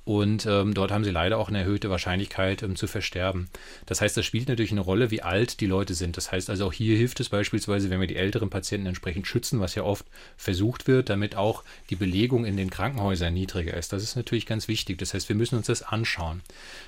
[0.06, 3.50] Und ähm, dort haben sie leider auch eine erhöhte Wahrscheinlichkeit ähm, zu versterben.
[3.88, 6.16] Das heißt, das spielt natürlich eine Rolle, wie alt die Leute sind.
[6.16, 9.60] Das heißt also auch hier hilft es beispielsweise, wenn wir die älteren Patienten entsprechend schützen,
[9.60, 10.06] was ja oft
[10.38, 13.94] versucht wird, damit auch die Belegung in den Krankenhäusern niedriger ist.
[13.94, 15.00] Das ist natürlich ganz wichtig.
[15.00, 16.42] Das heißt, wir müssen uns das anschauen.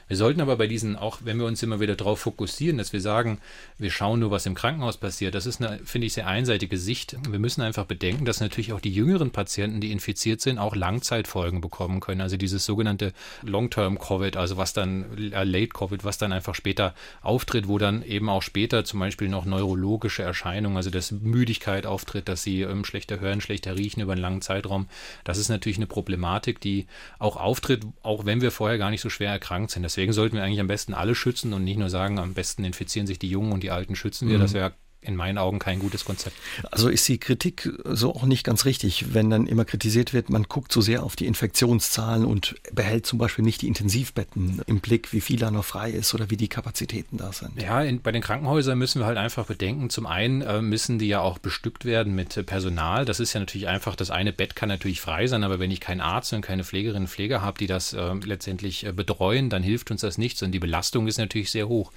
[0.07, 3.01] Wir sollten aber bei diesen, auch wenn wir uns immer wieder darauf fokussieren, dass wir
[3.01, 3.39] sagen,
[3.79, 7.17] wir schauen nur, was im Krankenhaus passiert, das ist eine, finde ich, sehr einseitige Sicht.
[7.27, 11.61] Wir müssen einfach bedenken, dass natürlich auch die jüngeren Patienten, die infiziert sind, auch Langzeitfolgen
[11.61, 12.21] bekommen können.
[12.21, 17.67] Also dieses sogenannte sogenannte Long-Term-Covid, also was dann äh, Late-Covid, was dann einfach später auftritt,
[17.67, 22.43] wo dann eben auch später zum Beispiel noch neurologische Erscheinungen, also dass Müdigkeit auftritt, dass
[22.43, 24.87] sie ähm, schlechter hören, schlechter riechen über einen langen Zeitraum.
[25.23, 26.87] Das ist natürlich eine Problematik, die
[27.19, 29.83] auch auftritt, auch wenn wir vorher gar nicht so schwer erkrankt sind.
[29.83, 33.07] Deswegen sollten wir eigentlich am besten alle schützen und nicht nur sagen, am besten infizieren
[33.07, 34.37] sich die Jungen und die Alten schützen wir.
[34.37, 34.41] Mhm.
[34.41, 36.35] Das wäre in meinen Augen kein gutes Konzept.
[36.71, 40.43] Also ist die Kritik so auch nicht ganz richtig, wenn dann immer kritisiert wird, man
[40.43, 45.13] guckt so sehr auf die Infektionszahlen und behält zum Beispiel nicht die Intensivbetten im Blick,
[45.13, 47.61] wie viel da noch frei ist oder wie die Kapazitäten da sind.
[47.61, 51.07] Ja, in, bei den Krankenhäusern müssen wir halt einfach bedenken, zum einen äh, müssen die
[51.07, 53.05] ja auch bestückt werden mit äh, Personal.
[53.05, 55.79] Das ist ja natürlich einfach, das eine Bett kann natürlich frei sein, aber wenn ich
[55.79, 59.63] keinen Arzt und keine Pflegerinnen und Pfleger habe, die das äh, letztendlich äh, betreuen, dann
[59.63, 61.91] hilft uns das nichts und die Belastung ist natürlich sehr hoch.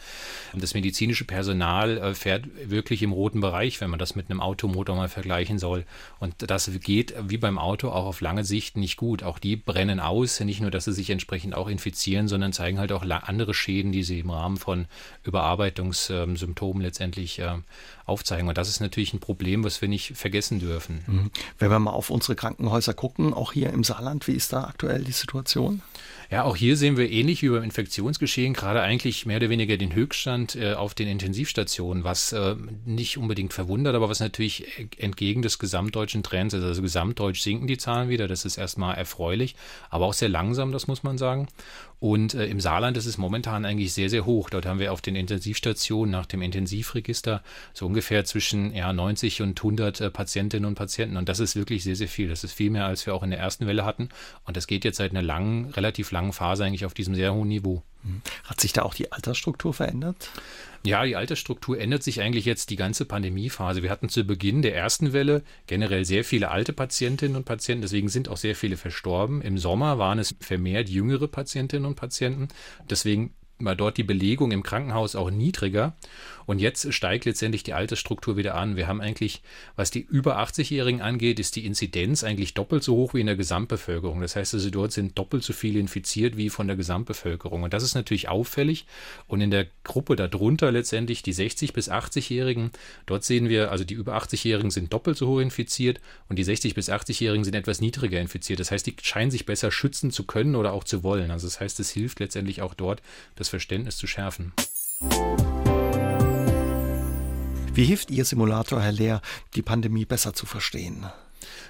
[0.54, 4.40] Das medizinische Personal äh, fährt wirklich wirklich im roten Bereich, wenn man das mit einem
[4.40, 5.84] Automotor mal vergleichen soll.
[6.18, 9.22] Und das geht wie beim Auto auch auf lange Sicht nicht gut.
[9.22, 12.92] Auch die brennen aus, nicht nur, dass sie sich entsprechend auch infizieren, sondern zeigen halt
[12.92, 14.86] auch andere Schäden, die sie im Rahmen von
[15.22, 17.58] Überarbeitungssymptomen letztendlich äh,
[18.06, 18.48] aufzeigen.
[18.48, 21.04] Und das ist natürlich ein Problem, was wir nicht vergessen dürfen.
[21.06, 21.30] Mhm.
[21.58, 25.04] Wenn wir mal auf unsere Krankenhäuser gucken, auch hier im Saarland, wie ist da aktuell
[25.04, 25.80] die Situation?
[26.30, 29.92] Ja, auch hier sehen wir ähnlich wie beim Infektionsgeschehen gerade eigentlich mehr oder weniger den
[29.92, 34.64] Höchststand äh, auf den Intensivstationen, was äh, nicht unbedingt verwundert, aber was natürlich
[34.96, 36.62] entgegen des gesamtdeutschen Trends ist.
[36.62, 39.56] Also gesamtdeutsch sinken die Zahlen wieder, das ist erstmal erfreulich,
[39.88, 41.48] aber auch sehr langsam, das muss man sagen.
[42.00, 44.48] Und äh, im Saarland ist es momentan eigentlich sehr, sehr hoch.
[44.48, 47.42] Dort haben wir auf den Intensivstationen nach dem Intensivregister
[47.74, 51.18] so ungefähr zwischen ja, 90 und 100 äh, Patientinnen und Patienten.
[51.18, 52.28] Und das ist wirklich sehr, sehr viel.
[52.28, 54.08] Das ist viel mehr, als wir auch in der ersten Welle hatten.
[54.44, 57.48] Und das geht jetzt seit einer langen, relativ langen Phase eigentlich auf diesem sehr hohen
[57.48, 57.82] Niveau.
[58.02, 58.22] Hm.
[58.44, 60.30] Hat sich da auch die Altersstruktur verändert?
[60.82, 63.82] Ja, die Altersstruktur ändert sich eigentlich jetzt die ganze Pandemiephase.
[63.82, 68.08] Wir hatten zu Beginn der ersten Welle generell sehr viele alte Patientinnen und Patienten, deswegen
[68.08, 69.42] sind auch sehr viele verstorben.
[69.42, 72.48] Im Sommer waren es vermehrt jüngere Patientinnen und Patienten.
[72.88, 75.94] Deswegen war dort die Belegung im Krankenhaus auch niedriger.
[76.50, 78.74] Und jetzt steigt letztendlich die Altersstruktur wieder an.
[78.74, 79.40] Wir haben eigentlich,
[79.76, 83.36] was die über 80-Jährigen angeht, ist die Inzidenz eigentlich doppelt so hoch wie in der
[83.36, 84.20] Gesamtbevölkerung.
[84.20, 87.62] Das heißt also, dort sind doppelt so viele infiziert wie von der Gesamtbevölkerung.
[87.62, 88.86] Und das ist natürlich auffällig.
[89.28, 92.72] Und in der Gruppe darunter letztendlich die 60- bis 80-Jährigen,
[93.06, 96.74] dort sehen wir, also die über 80-Jährigen sind doppelt so hoch infiziert und die 60-
[96.74, 98.58] bis 80-Jährigen sind etwas niedriger infiziert.
[98.58, 101.30] Das heißt, die scheinen sich besser schützen zu können oder auch zu wollen.
[101.30, 103.02] Also das heißt, es hilft letztendlich auch dort,
[103.36, 104.52] das Verständnis zu schärfen.
[107.72, 109.22] Wie hilft Ihr Simulator, Herr Lehr,
[109.54, 111.06] die Pandemie besser zu verstehen?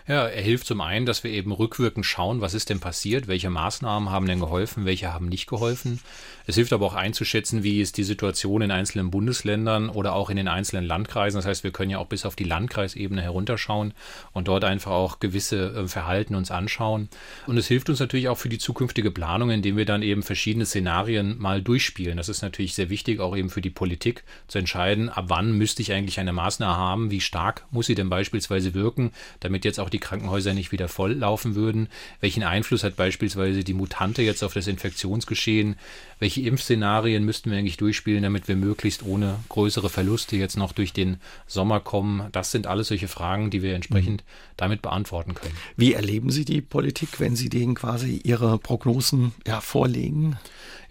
[0.07, 3.51] Ja, er hilft zum einen, dass wir eben rückwirkend schauen, was ist denn passiert, welche
[3.51, 6.01] Maßnahmen haben denn geholfen, welche haben nicht geholfen.
[6.47, 10.37] Es hilft aber auch einzuschätzen, wie ist die Situation in einzelnen Bundesländern oder auch in
[10.37, 11.39] den einzelnen Landkreisen.
[11.39, 13.95] Das heißt, wir können ja auch bis auf die Landkreisebene herunterschauen
[14.33, 17.09] und dort einfach auch gewisse äh, Verhalten uns anschauen.
[17.47, 20.67] Und es hilft uns natürlich auch für die zukünftige Planung, indem wir dann eben verschiedene
[20.67, 22.17] Szenarien mal durchspielen.
[22.17, 25.83] Das ist natürlich sehr wichtig, auch eben für die Politik zu entscheiden, ab wann müsste
[25.83, 29.91] ich eigentlich eine Maßnahme haben, wie stark muss sie denn beispielsweise wirken, damit jetzt auch
[29.91, 31.89] die Krankenhäuser nicht wieder voll laufen würden.
[32.21, 35.77] Welchen Einfluss hat beispielsweise die Mutante jetzt auf das Infektionsgeschehen?
[36.19, 40.93] Welche Impfszenarien müssten wir eigentlich durchspielen, damit wir möglichst ohne größere Verluste jetzt noch durch
[40.93, 41.17] den
[41.47, 42.29] Sommer kommen?
[42.33, 44.27] Das sind alles solche Fragen, die wir entsprechend mhm.
[44.57, 45.57] damit beantworten können.
[45.77, 50.39] Wie erleben Sie die Politik, wenn Sie denen quasi Ihre Prognosen ja, vorlegen?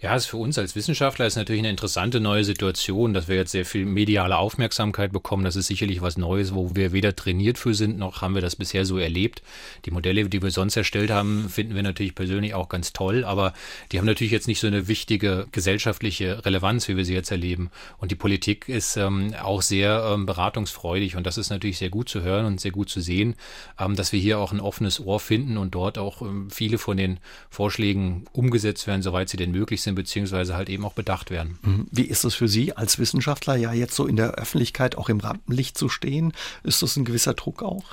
[0.02, 3.50] Ja, ist für uns als Wissenschaftler ist natürlich eine interessante neue Situation, dass wir jetzt
[3.50, 5.44] sehr viel mediale Aufmerksamkeit bekommen.
[5.44, 8.56] Das ist sicherlich was Neues, wo wir weder trainiert für sind, noch haben wir das
[8.56, 9.42] bisher so erlebt.
[9.84, 13.52] Die Modelle, die wir sonst erstellt haben, finden wir natürlich persönlich auch ganz toll, aber
[13.92, 17.70] die haben natürlich jetzt nicht so eine wichtige gesellschaftliche Relevanz, wie wir sie jetzt erleben.
[17.98, 22.08] Und die Politik ist ähm, auch sehr ähm, beratungsfreudig und das ist natürlich sehr gut
[22.08, 23.34] zu hören und sehr gut zu sehen,
[23.78, 26.96] ähm, dass wir hier auch ein offenes Ohr finden und dort auch ähm, viele von
[26.96, 31.30] den Vorschlägen umgesetzt werden, soweit sie denn möglich sind sind, beziehungsweise halt eben auch bedacht
[31.30, 31.58] werden.
[31.62, 31.86] Mhm.
[31.90, 35.20] Wie ist es für Sie als Wissenschaftler ja jetzt so in der Öffentlichkeit auch im
[35.20, 36.32] Rampenlicht zu stehen?
[36.62, 37.84] Ist das ein gewisser Druck auch?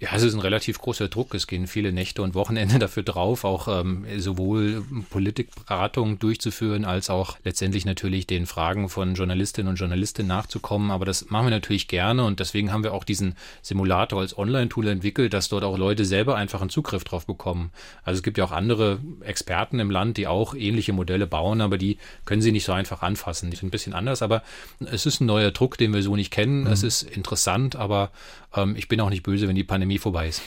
[0.00, 1.34] Ja, es ist ein relativ großer Druck.
[1.34, 7.38] Es gehen viele Nächte und Wochenende dafür drauf, auch ähm, sowohl Politikberatung durchzuführen, als auch
[7.44, 10.90] letztendlich natürlich den Fragen von Journalistinnen und Journalisten nachzukommen.
[10.90, 14.88] Aber das machen wir natürlich gerne und deswegen haben wir auch diesen Simulator als Online-Tool
[14.88, 17.70] entwickelt, dass dort auch Leute selber einfach einen Zugriff drauf bekommen.
[18.02, 21.78] Also es gibt ja auch andere Experten im Land, die auch ähnliche Modelle bauen, aber
[21.78, 23.50] die können sie nicht so einfach anfassen.
[23.50, 24.42] Die sind ein bisschen anders, aber
[24.90, 26.62] es ist ein neuer Druck, den wir so nicht kennen.
[26.62, 26.66] Mhm.
[26.66, 28.10] Es ist interessant, aber
[28.56, 30.42] ähm, ich bin auch nicht böse, wenn die Pandemie vorbei ist.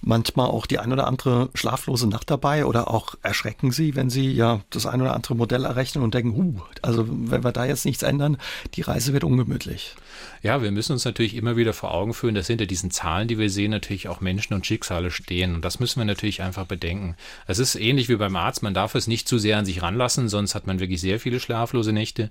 [0.00, 4.30] Manchmal auch die ein oder andere schlaflose Nacht dabei oder auch erschrecken Sie, wenn Sie
[4.30, 7.84] ja das ein oder andere Modell errechnen und denken, huh, also wenn wir da jetzt
[7.84, 8.36] nichts ändern,
[8.74, 9.94] die Reise wird ungemütlich.
[10.42, 13.38] Ja, wir müssen uns natürlich immer wieder vor Augen führen, dass hinter diesen Zahlen, die
[13.38, 15.54] wir sehen, natürlich auch Menschen und Schicksale stehen.
[15.54, 17.16] Und das müssen wir natürlich einfach bedenken.
[17.46, 20.28] Es ist ähnlich wie beim Arzt, man darf es nicht zu sehr an sich ranlassen,
[20.28, 22.30] sonst hat man wirklich sehr viele schlaflose Nächte.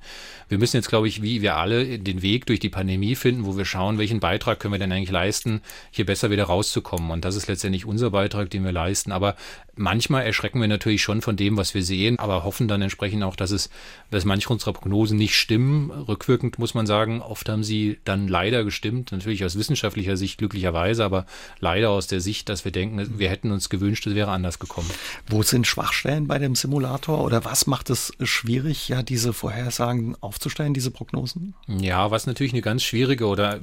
[0.50, 3.58] Wir müssen jetzt, glaube ich, wie wir alle den Weg durch die Pandemie finden, wo
[3.58, 7.10] wir schauen, welchen Beitrag können wir denn eigentlich leisten, hier besser wieder rauszukommen.
[7.10, 9.12] Und das ist letztendlich unser Beitrag, den wir leisten.
[9.12, 9.36] Aber
[9.78, 13.36] manchmal erschrecken wir natürlich schon von dem, was wir sehen, aber hoffen dann entsprechend auch,
[13.36, 13.70] dass es,
[14.12, 15.92] dass manche unserer Prognosen nicht stimmen.
[15.92, 21.04] Rückwirkend muss man sagen, oft haben sie dann leider gestimmt, natürlich aus wissenschaftlicher Sicht glücklicherweise,
[21.04, 21.26] aber
[21.60, 24.90] leider aus der Sicht, dass wir denken, wir hätten uns gewünscht, es wäre anders gekommen.
[25.28, 30.74] Wo sind Schwachstellen bei dem Simulator oder was macht es schwierig, ja, diese Vorhersagen aufzustellen,
[30.74, 31.56] diese Prognosen?
[31.68, 33.60] Ja, was natürlich eine ganz schwierige oder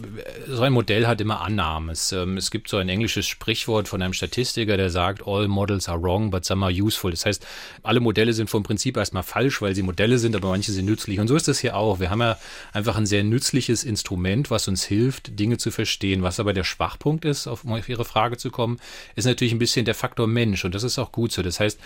[0.48, 1.90] so ein Modell hat immer Annahmen.
[1.90, 5.88] Es, ähm, es gibt so ein englisches Sprichwort von einem Statistiker, der sagt, all models
[5.88, 7.10] are wrong, but some are useful.
[7.10, 7.46] Das heißt,
[7.82, 11.20] alle Modelle sind vom Prinzip erstmal falsch, weil sie Modelle sind, aber manche sind nützlich.
[11.20, 12.00] Und so ist das hier auch.
[12.00, 12.38] Wir haben ja
[12.72, 16.22] einfach ein sehr nützliches Instrument, was uns hilft, Dinge zu verstehen.
[16.22, 18.78] Was aber der Schwachpunkt ist, um auf Ihre Frage zu kommen,
[19.14, 20.64] ist natürlich ein bisschen der Faktor Mensch.
[20.64, 21.42] Und das ist auch gut so.
[21.42, 21.78] Das heißt,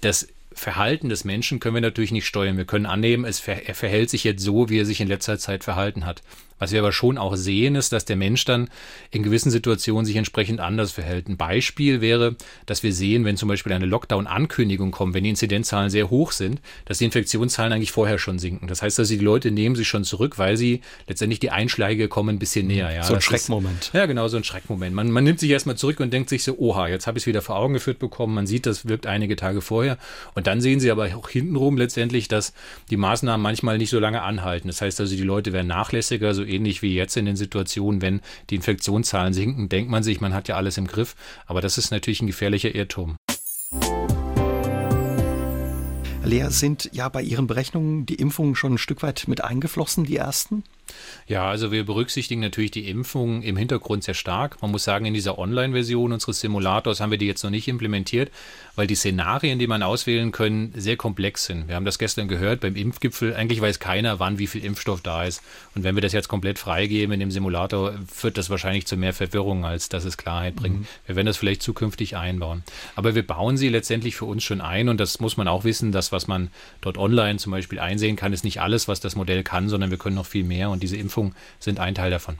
[0.00, 2.56] das Verhalten des Menschen können wir natürlich nicht steuern.
[2.56, 5.38] Wir können annehmen, es ver er verhält sich jetzt so, wie er sich in letzter
[5.38, 6.22] Zeit verhalten hat.
[6.58, 8.68] Was wir aber schon auch sehen, ist, dass der Mensch dann
[9.10, 11.28] in gewissen Situationen sich entsprechend anders verhält.
[11.28, 15.90] Ein Beispiel wäre, dass wir sehen, wenn zum Beispiel eine Lockdown-Ankündigung kommt, wenn die Inzidenzzahlen
[15.90, 18.68] sehr hoch sind, dass die Infektionszahlen eigentlich vorher schon sinken.
[18.68, 22.36] Das heißt, dass die Leute nehmen sich schon zurück, weil sie letztendlich die Einschläge kommen
[22.36, 22.90] ein bisschen näher.
[22.90, 23.02] Ja.
[23.02, 23.82] So ein das Schreckmoment.
[23.82, 24.94] Ist, ja, genau, so ein Schreckmoment.
[24.94, 27.26] Man, man nimmt sich erstmal zurück und denkt sich so, oha, jetzt habe ich es
[27.26, 28.34] wieder vor Augen geführt bekommen.
[28.34, 29.98] Man sieht, das wirkt einige Tage vorher.
[30.34, 32.54] Und dann sehen sie aber auch hintenrum letztendlich, dass
[32.90, 34.68] die Maßnahmen manchmal nicht so lange anhalten.
[34.68, 38.20] Das heißt also, die Leute werden nachlässiger, so ähnlich wie jetzt in den Situationen, wenn
[38.50, 41.14] die Infektionszahlen sinken, denkt man sich, man hat ja alles im Griff.
[41.46, 43.16] Aber das ist natürlich ein gefährlicher Irrtum.
[46.24, 50.16] Lea, sind ja bei Ihren Berechnungen die Impfungen schon ein Stück weit mit eingeflossen, die
[50.16, 50.64] ersten?
[51.26, 54.60] Ja, also wir berücksichtigen natürlich die Impfung im Hintergrund sehr stark.
[54.62, 58.30] Man muss sagen, in dieser Online-Version unseres Simulators haben wir die jetzt noch nicht implementiert,
[58.76, 61.68] weil die Szenarien, die man auswählen können, sehr komplex sind.
[61.68, 63.34] Wir haben das gestern gehört beim Impfgipfel.
[63.34, 65.42] Eigentlich weiß keiner, wann wie viel Impfstoff da ist.
[65.74, 69.12] Und wenn wir das jetzt komplett freigeben in dem Simulator, führt das wahrscheinlich zu mehr
[69.12, 70.80] Verwirrung, als dass es Klarheit bringt.
[70.80, 70.86] Mhm.
[71.06, 72.62] Wir werden das vielleicht zukünftig einbauen.
[72.94, 75.90] Aber wir bauen sie letztendlich für uns schon ein und das muss man auch wissen,
[75.90, 76.50] dass was man
[76.80, 79.98] dort online zum Beispiel einsehen kann, ist nicht alles, was das Modell kann, sondern wir
[79.98, 82.38] können noch viel mehr und diese Impfungen sind ein Teil davon.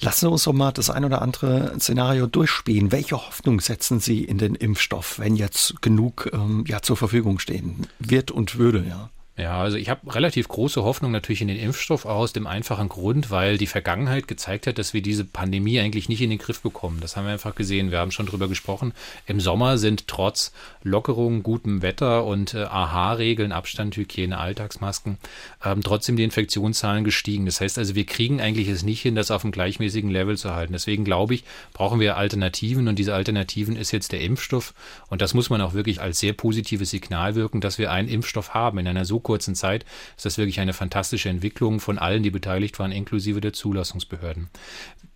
[0.00, 2.92] Lassen Sie uns doch mal das ein oder andere Szenario durchspielen.
[2.92, 7.86] Welche Hoffnung setzen Sie in den Impfstoff, wenn jetzt genug ähm, ja, zur Verfügung stehen
[7.98, 8.84] wird und würde?
[8.88, 9.10] Ja.
[9.38, 13.30] Ja, also ich habe relativ große Hoffnung natürlich in den Impfstoff aus dem einfachen Grund,
[13.30, 17.00] weil die Vergangenheit gezeigt hat, dass wir diese Pandemie eigentlich nicht in den Griff bekommen.
[17.02, 17.90] Das haben wir einfach gesehen.
[17.90, 18.94] Wir haben schon drüber gesprochen.
[19.26, 25.18] Im Sommer sind trotz Lockerung, gutem Wetter und äh, AHA-Regeln, Abstand, Hygiene, Alltagsmasken,
[25.62, 27.44] ähm, trotzdem die Infektionszahlen gestiegen.
[27.44, 30.54] Das heißt also, wir kriegen eigentlich es nicht hin, das auf einem gleichmäßigen Level zu
[30.54, 30.72] halten.
[30.72, 34.72] Deswegen glaube ich, brauchen wir Alternativen und diese Alternativen ist jetzt der Impfstoff.
[35.10, 38.54] Und das muss man auch wirklich als sehr positives Signal wirken, dass wir einen Impfstoff
[38.54, 39.84] haben in einer so kurzen Zeit
[40.16, 44.48] ist das wirklich eine fantastische Entwicklung von allen, die beteiligt waren, inklusive der Zulassungsbehörden.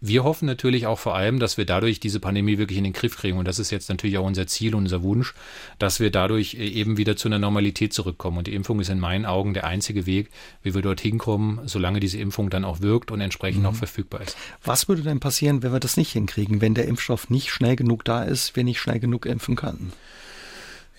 [0.01, 3.17] Wir hoffen natürlich auch vor allem, dass wir dadurch diese Pandemie wirklich in den Griff
[3.17, 3.39] kriegen.
[3.39, 5.33] Und das ist jetzt natürlich auch unser Ziel und unser Wunsch,
[5.79, 8.39] dass wir dadurch eben wieder zu einer Normalität zurückkommen.
[8.39, 10.31] Und die Impfung ist in meinen Augen der einzige Weg,
[10.65, 13.69] wie wir dorthin kommen, solange diese Impfung dann auch wirkt und entsprechend mhm.
[13.69, 14.37] auch verfügbar ist.
[14.65, 18.05] Was würde denn passieren, wenn wir das nicht hinkriegen, wenn der Impfstoff nicht schnell genug
[18.05, 19.93] da ist, wir nicht schnell genug impfen können?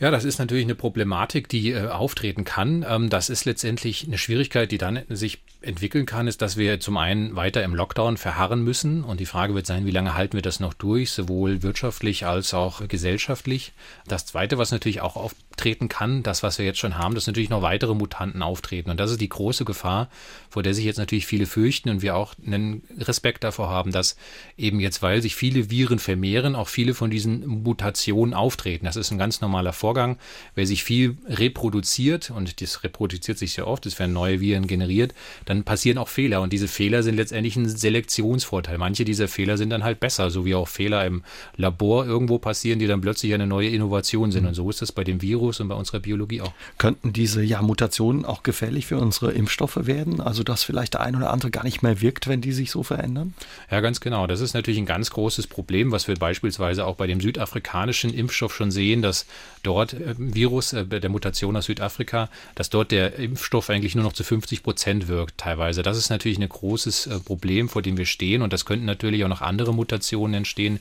[0.02, 2.84] Ja, das ist natürlich eine Problematik, die äh, auftreten kann.
[2.90, 6.98] Ähm, das ist letztendlich eine Schwierigkeit, die dann sich entwickeln kann, ist, dass wir zum
[6.98, 9.04] einen weiter im Lockdown verharren müssen.
[9.04, 12.56] Und die Frage wird sein, wie lange halten wir das noch durch, sowohl wirtschaftlich als
[12.56, 13.74] auch gesellschaftlich.
[14.08, 15.32] Das Zweite, was natürlich auch
[15.62, 18.90] auftreten kann, das, was wir jetzt schon haben, dass natürlich noch weitere Mutanten auftreten.
[18.90, 20.10] Und das ist die große Gefahr,
[20.50, 24.16] vor der sich jetzt natürlich viele fürchten und wir auch einen Respekt davor haben, dass
[24.58, 28.86] eben jetzt, weil sich viele Viren vermehren, auch viele von diesen Mutationen auftreten.
[28.86, 30.18] Das ist ein ganz normaler Vorgang.
[30.56, 35.14] Wer sich viel reproduziert, und das reproduziert sich sehr oft, es werden neue Viren generiert,
[35.46, 36.42] dann passieren auch Fehler.
[36.42, 38.80] Und diese Fehler sind letztendlich ein Selektionsvorteil.
[38.80, 41.22] Manche dieser Fehler sind dann halt besser, so wie auch Fehler im
[41.56, 44.48] Labor irgendwo passieren, die dann plötzlich eine neue Innovation sind.
[44.48, 46.54] Und so ist es bei dem Virus und bei unserer Biologie auch.
[46.78, 50.22] Könnten diese ja, Mutationen auch gefährlich für unsere Impfstoffe werden?
[50.22, 52.84] Also, dass vielleicht der ein oder andere gar nicht mehr wirkt, wenn die sich so
[52.84, 53.34] verändern?
[53.70, 54.28] Ja, ganz genau.
[54.28, 58.56] Das ist natürlich ein ganz großes Problem, was wir beispielsweise auch bei dem südafrikanischen Impfstoff
[58.56, 59.26] schon sehen, dass
[59.64, 64.14] dort äh, Virus äh, der Mutation aus Südafrika, dass dort der Impfstoff eigentlich nur noch
[64.14, 65.84] zu 50 Prozent wirkt teilweise.
[65.84, 68.42] Das ist natürlich ein großes äh, Problem, vor dem wir stehen.
[68.42, 70.80] Und das könnten natürlich auch noch andere Mutationen entstehen,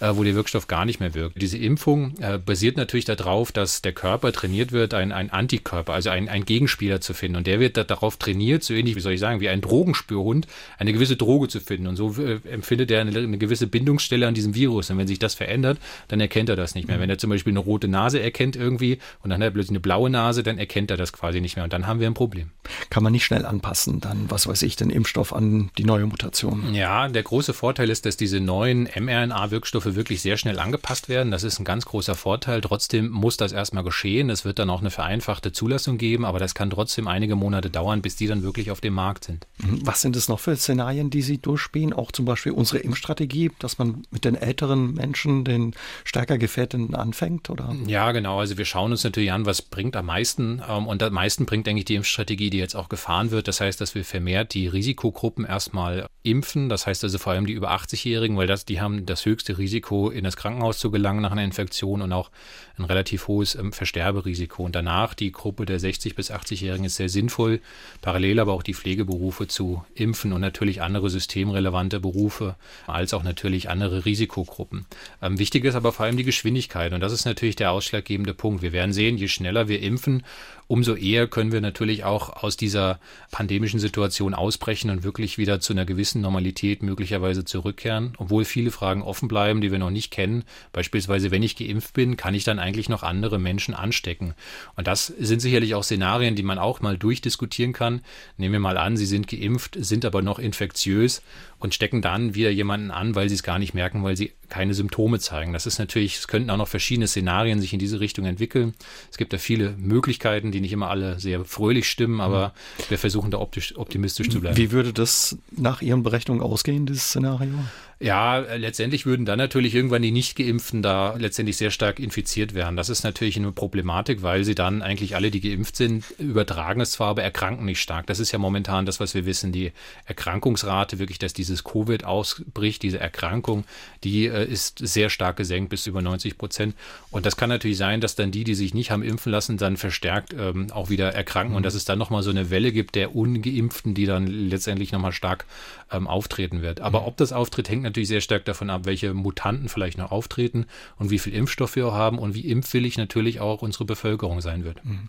[0.00, 1.40] äh, wo der Wirkstoff gar nicht mehr wirkt.
[1.40, 6.10] Diese Impfung äh, basiert natürlich darauf, dass der Körper trainiert wird, ein, ein Antikörper, also
[6.10, 7.36] ein, ein Gegenspieler zu finden.
[7.36, 10.46] Und der wird darauf trainiert, so ähnlich, wie soll ich sagen, wie ein Drogenspürhund,
[10.78, 11.86] eine gewisse Droge zu finden.
[11.86, 14.90] Und so äh, empfindet er eine, eine, gewisse Bindungsstelle an diesem Virus.
[14.90, 16.96] Und wenn sich das verändert, dann erkennt er das nicht mehr.
[16.96, 17.02] Mhm.
[17.02, 19.80] Wenn er zum Beispiel eine rote Nase erkennt irgendwie und dann hat er plötzlich eine
[19.80, 21.64] blaue Nase, dann erkennt er das quasi nicht mehr.
[21.64, 22.50] Und dann haben wir ein Problem.
[22.90, 26.74] Kann man nicht schnell anpassen dann, was weiß ich, den Impfstoff an die neue Mutation.
[26.74, 31.30] Ja, der große Vorteil ist, dass diese neuen mRNA-Wirkstoffe wirklich sehr schnell angepasst werden.
[31.30, 32.60] Das ist ein ganz großer Vorteil.
[32.60, 34.30] Trotzdem muss das erstmal geschehen.
[34.30, 38.02] Es wird dann auch eine vereinfachte Zulassung geben, aber das kann trotzdem einige Monate dauern,
[38.02, 39.46] bis die dann wirklich auf dem Markt sind.
[39.58, 39.84] Mhm.
[39.84, 41.92] Was sind es noch für Szenarien, die Sie durchspielen?
[41.92, 45.74] Auch zum Beispiel unsere Impfstrategie, dass man mit den älteren Menschen, den
[46.04, 47.50] stärker Gefährdeten anfängt?
[47.50, 47.74] Oder?
[47.86, 48.38] Ja, genau.
[48.38, 50.62] Also wir schauen uns natürlich an, was bringt am meisten.
[50.66, 53.48] Ähm, und am meisten bringt eigentlich die Impfstrategie, die jetzt auch gefahren wird.
[53.48, 56.68] Das heißt, dass wir vermehrt die Risikogruppen erstmal impfen.
[56.68, 60.10] Das heißt also vor allem die über 80-Jährigen, weil das, die haben das höchste Risiko,
[60.10, 62.30] in das Krankenhaus zu gelangen nach einer Infektion und auch
[62.78, 64.62] ein relativ hohes ähm, Versterberisiko.
[64.62, 67.60] Und danach die Gruppe der 60- bis 80-Jährigen ist sehr sinnvoll,
[68.02, 72.56] parallel aber auch die Pflegeberufe zu impfen und natürlich andere systemrelevante Berufe,
[72.86, 74.84] als auch natürlich andere Risikogruppen.
[75.22, 78.60] Ähm, wichtig ist aber vor allem die Geschwindigkeit und das ist natürlich der ausschlaggebende Punkt.
[78.60, 80.24] Wir werden sehen, je schneller wir impfen,
[80.70, 83.00] umso eher können wir natürlich auch aus dieser
[83.32, 89.02] pandemischen Situation ausbrechen und wirklich wieder zu einer gewissen Normalität möglicherweise zurückkehren, obwohl viele Fragen
[89.02, 90.44] offen bleiben, die wir noch nicht kennen.
[90.72, 94.34] Beispielsweise, wenn ich geimpft bin, kann ich dann eigentlich noch andere Menschen anstecken?
[94.76, 98.02] Und das sind sicherlich auch Szenarien, die man auch mal durchdiskutieren kann.
[98.36, 101.20] Nehmen wir mal an, Sie sind geimpft, sind aber noch infektiös
[101.60, 104.74] und stecken dann wieder jemanden an, weil sie es gar nicht merken, weil sie keine
[104.74, 105.52] Symptome zeigen.
[105.52, 108.74] Das ist natürlich, es könnten auch noch verschiedene Szenarien sich in diese Richtung entwickeln.
[109.10, 112.54] Es gibt da viele Möglichkeiten, die nicht immer alle sehr fröhlich stimmen, aber
[112.88, 114.56] wir versuchen da optisch, optimistisch zu bleiben.
[114.56, 117.54] Wie würde das nach Ihren Berechnungen ausgehen, dieses Szenario?
[118.02, 122.74] Ja, letztendlich würden dann natürlich irgendwann die Nicht-Geimpften da letztendlich sehr stark infiziert werden.
[122.74, 126.92] Das ist natürlich eine Problematik, weil sie dann eigentlich alle, die geimpft sind, übertragen es
[126.92, 128.06] zwar, aber erkranken nicht stark.
[128.06, 129.52] Das ist ja momentan das, was wir wissen.
[129.52, 129.72] Die
[130.06, 133.64] Erkrankungsrate, wirklich, dass dieses Covid ausbricht, diese Erkrankung,
[134.02, 136.76] die äh, ist sehr stark gesenkt bis über 90 Prozent.
[137.10, 139.76] Und das kann natürlich sein, dass dann die, die sich nicht haben impfen lassen, dann
[139.76, 141.56] verstärkt ähm, auch wieder erkranken mhm.
[141.58, 145.12] und dass es dann nochmal so eine Welle gibt der Ungeimpften, die dann letztendlich nochmal
[145.12, 145.44] stark
[145.92, 146.80] ähm, auftreten wird.
[146.80, 147.08] Aber mhm.
[147.08, 150.66] ob das auftritt, hängt natürlich sehr stark davon ab, welche Mutanten vielleicht noch auftreten
[150.98, 154.84] und wie viel Impfstoff wir haben und wie impfwillig natürlich auch unsere Bevölkerung sein wird.
[154.84, 155.08] Mhm.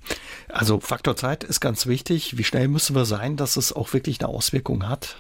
[0.49, 2.37] Also Faktor Zeit ist ganz wichtig.
[2.37, 5.17] Wie schnell müssen wir sein, dass es auch wirklich eine Auswirkung hat?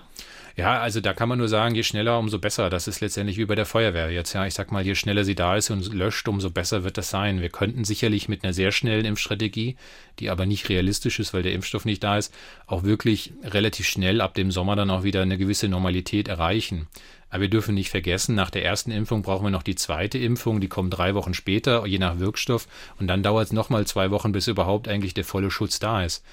[0.57, 2.69] Ja, also da kann man nur sagen, je schneller, umso besser.
[2.69, 4.33] Das ist letztendlich wie bei der Feuerwehr jetzt.
[4.33, 7.09] Ja, ich sag mal, je schneller sie da ist und löscht, umso besser wird das
[7.09, 7.41] sein.
[7.41, 9.77] Wir könnten sicherlich mit einer sehr schnellen Impfstrategie,
[10.19, 12.33] die aber nicht realistisch ist, weil der Impfstoff nicht da ist,
[12.67, 16.87] auch wirklich relativ schnell ab dem Sommer dann auch wieder eine gewisse Normalität erreichen.
[17.31, 20.59] Aber wir dürfen nicht vergessen, nach der ersten Impfung brauchen wir noch die zweite Impfung,
[20.59, 22.67] die kommt drei Wochen später, je nach Wirkstoff.
[22.99, 26.23] Und dann dauert es nochmal zwei Wochen, bis überhaupt eigentlich der volle Schutz da ist.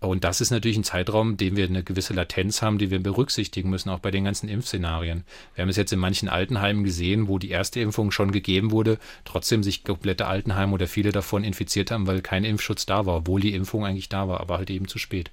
[0.00, 3.70] Und das ist natürlich ein Zeitraum, den wir eine gewisse Latenz haben, die wir berücksichtigen
[3.70, 5.24] müssen, auch bei den ganzen Impfszenarien.
[5.54, 8.98] Wir haben es jetzt in manchen Altenheimen gesehen, wo die erste Impfung schon gegeben wurde,
[9.24, 13.40] trotzdem sich komplette Altenheime oder viele davon infiziert haben, weil kein Impfschutz da war, obwohl
[13.40, 15.30] die Impfung eigentlich da war, aber halt eben zu spät.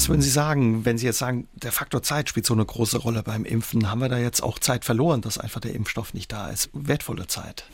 [0.00, 2.96] Was würden Sie sagen, wenn Sie jetzt sagen, der Faktor Zeit spielt so eine große
[2.96, 3.90] Rolle beim Impfen?
[3.90, 6.70] Haben wir da jetzt auch Zeit verloren, dass einfach der Impfstoff nicht da ist?
[6.72, 7.64] Wertvolle Zeit.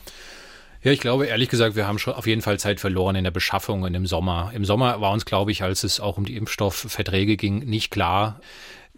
[0.83, 3.31] Ja, ich glaube, ehrlich gesagt, wir haben schon auf jeden Fall Zeit verloren in der
[3.31, 4.51] Beschaffung und im Sommer.
[4.57, 8.41] Im Sommer war uns, glaube ich, als es auch um die Impfstoffverträge ging, nicht klar,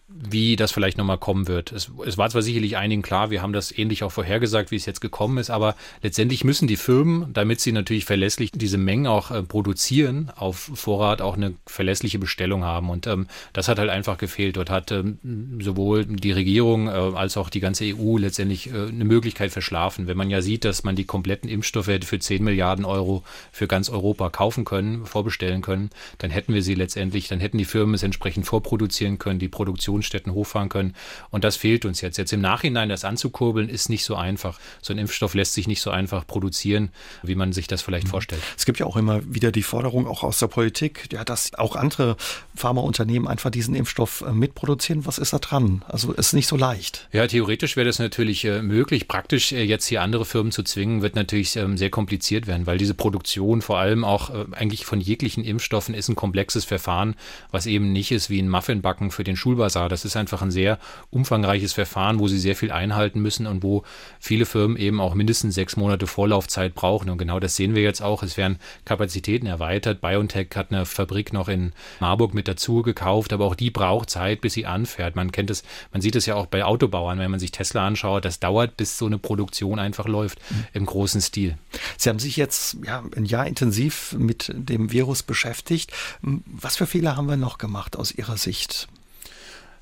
[0.08, 1.70] wie das vielleicht nochmal kommen wird.
[1.70, 4.86] Es, es, war zwar sicherlich einigen klar, wir haben das ähnlich auch vorhergesagt, wie es
[4.86, 9.30] jetzt gekommen ist, aber letztendlich müssen die Firmen, damit sie natürlich verlässlich diese Mengen auch
[9.30, 12.88] äh, produzieren, auf Vorrat auch eine verlässliche Bestellung haben.
[12.88, 14.56] Und ähm, das hat halt einfach gefehlt.
[14.56, 15.18] Dort hat ähm,
[15.60, 20.06] sowohl die Regierung äh, als auch die ganze EU letztendlich äh, eine Möglichkeit verschlafen.
[20.06, 23.68] Wenn man ja sieht, dass man die kompletten Impfstoffe hätte für 10 Milliarden Euro für
[23.68, 27.94] ganz Europa kaufen können, vorbestellen können, dann hätten wir sie letztendlich, dann hätten die Firmen
[27.94, 30.94] es entsprechend vorproduzieren können, die Produktion Produktionsstätten hochfahren können.
[31.30, 32.18] Und das fehlt uns jetzt.
[32.18, 34.58] Jetzt im Nachhinein das anzukurbeln, ist nicht so einfach.
[34.82, 36.90] So ein Impfstoff lässt sich nicht so einfach produzieren,
[37.22, 38.10] wie man sich das vielleicht mhm.
[38.10, 38.42] vorstellt.
[38.56, 41.76] Es gibt ja auch immer wieder die Forderung, auch aus der Politik, ja, dass auch
[41.76, 42.16] andere
[42.54, 45.06] Pharmaunternehmen einfach diesen Impfstoff äh, mitproduzieren.
[45.06, 45.84] Was ist da dran?
[45.88, 47.08] Also ist nicht so leicht.
[47.12, 49.08] Ja, theoretisch wäre das natürlich äh, möglich.
[49.08, 52.78] Praktisch äh, jetzt hier andere Firmen zu zwingen, wird natürlich ähm, sehr kompliziert werden, weil
[52.78, 57.14] diese Produktion vor allem auch eigentlich von jeglichen Impfstoffen ist ein komplexes Verfahren,
[57.50, 60.78] was eben nicht ist wie ein Muffinbacken für den Schulbasar das ist einfach ein sehr
[61.10, 63.84] umfangreiches Verfahren, wo sie sehr viel einhalten müssen und wo
[64.20, 67.10] viele Firmen eben auch mindestens sechs Monate Vorlaufzeit brauchen.
[67.10, 68.22] Und genau das sehen wir jetzt auch.
[68.22, 70.00] Es werden Kapazitäten erweitert.
[70.00, 74.40] BioNTech hat eine Fabrik noch in Marburg mit dazu gekauft, aber auch die braucht Zeit,
[74.40, 75.16] bis sie anfährt.
[75.16, 75.62] Man kennt es,
[75.92, 78.24] man sieht es ja auch bei Autobauern, wenn man sich Tesla anschaut.
[78.24, 80.64] Das dauert, bis so eine Produktion einfach läuft mhm.
[80.72, 81.56] im großen Stil.
[81.96, 85.92] Sie haben sich jetzt ja, ein Jahr intensiv mit dem Virus beschäftigt.
[86.22, 88.88] Was für Fehler haben wir noch gemacht aus Ihrer Sicht?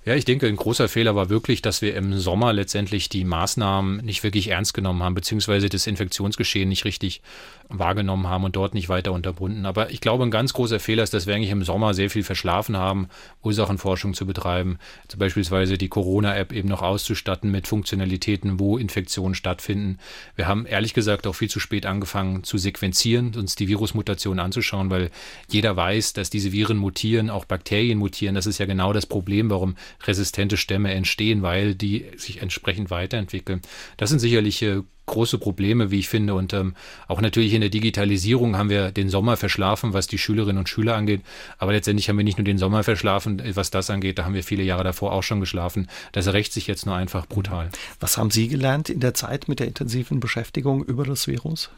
[0.07, 4.05] Ja, ich denke, ein großer Fehler war wirklich, dass wir im Sommer letztendlich die Maßnahmen
[4.05, 7.23] nicht wirklich ernst genommen haben, beziehungsweise das Infektionsgeschehen nicht richtig
[7.69, 9.67] wahrgenommen haben und dort nicht weiter unterbunden.
[9.67, 12.23] Aber ich glaube, ein ganz großer Fehler ist, dass wir eigentlich im Sommer sehr viel
[12.23, 13.09] verschlafen haben,
[13.43, 14.79] Ursachenforschung zu betreiben,
[15.09, 19.99] zum beispielsweise die Corona-App eben noch auszustatten mit Funktionalitäten, wo Infektionen stattfinden.
[20.37, 24.89] Wir haben ehrlich gesagt auch viel zu spät angefangen zu sequenzieren, uns die Virusmutationen anzuschauen,
[24.89, 25.11] weil
[25.49, 28.37] jeder weiß, dass diese Viren mutieren, auch Bakterien mutieren.
[28.37, 29.75] Das ist ja genau das Problem, warum
[30.05, 33.63] resistente Stämme entstehen, weil die sich entsprechend weiterentwickeln.
[33.97, 36.35] Das sind sicherlich äh, große Probleme, wie ich finde.
[36.35, 36.75] Und ähm,
[37.09, 40.97] auch natürlich in der Digitalisierung haben wir den Sommer verschlafen, was die Schülerinnen und Schüler
[40.97, 41.23] angeht.
[41.59, 44.45] Aber letztendlich haben wir nicht nur den Sommer verschlafen, was das angeht, da haben wir
[44.45, 45.89] viele Jahre davor auch schon geschlafen.
[46.13, 47.71] Das rächt sich jetzt nur einfach brutal.
[48.01, 51.71] Was haben Sie gelernt in der Zeit mit der intensiven Beschäftigung über das Virus?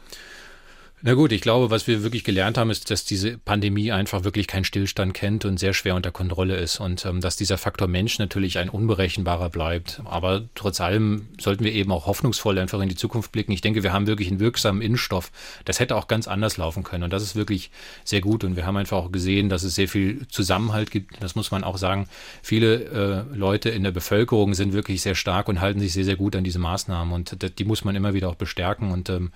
[1.01, 4.47] Na gut, ich glaube, was wir wirklich gelernt haben, ist, dass diese Pandemie einfach wirklich
[4.47, 8.19] keinen Stillstand kennt und sehr schwer unter Kontrolle ist und ähm, dass dieser Faktor Mensch
[8.19, 10.01] natürlich ein unberechenbarer bleibt.
[10.03, 13.53] Aber trotz allem sollten wir eben auch hoffnungsvoll einfach in die Zukunft blicken.
[13.53, 15.31] Ich denke, wir haben wirklich einen wirksamen Impfstoff.
[15.63, 17.71] Das hätte auch ganz anders laufen können und das ist wirklich
[18.03, 21.23] sehr gut und wir haben einfach auch gesehen, dass es sehr viel Zusammenhalt gibt.
[21.23, 22.09] Das muss man auch sagen.
[22.43, 26.17] Viele äh, Leute in der Bevölkerung sind wirklich sehr stark und halten sich sehr, sehr
[26.17, 29.31] gut an diese Maßnahmen und die muss man immer wieder auch bestärken und ähm,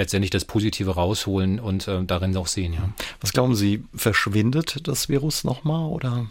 [0.00, 2.72] letztendlich das Positive rausholen und äh, darin auch sehen.
[2.72, 2.88] Ja.
[3.20, 6.26] Was glauben Sie, verschwindet das Virus nochmal oder?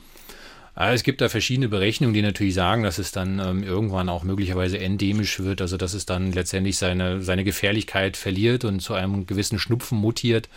[0.76, 4.80] Es gibt da verschiedene Berechnungen, die natürlich sagen, dass es dann ähm, irgendwann auch möglicherweise
[4.80, 9.60] endemisch wird, also dass es dann letztendlich seine, seine Gefährlichkeit verliert und zu einem gewissen
[9.60, 10.48] Schnupfen mutiert.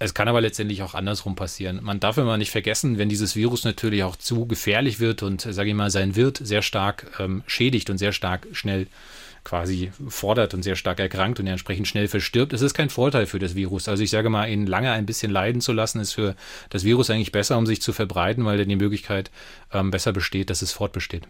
[0.00, 1.78] Es kann aber letztendlich auch andersrum passieren.
[1.82, 5.68] Man darf immer nicht vergessen, wenn dieses Virus natürlich auch zu gefährlich wird und, sage
[5.68, 8.88] ich mal, sein Wirt sehr stark ähm, schädigt und sehr stark schnell
[9.44, 13.38] quasi fordert und sehr stark erkrankt und entsprechend schnell verstirbt, es ist kein Vorteil für
[13.38, 13.88] das Virus.
[13.88, 16.34] Also ich sage mal, ihn lange ein bisschen leiden zu lassen, ist für
[16.70, 19.30] das Virus eigentlich besser, um sich zu verbreiten, weil dann die Möglichkeit
[19.72, 21.28] ähm, besser besteht, dass es fortbesteht.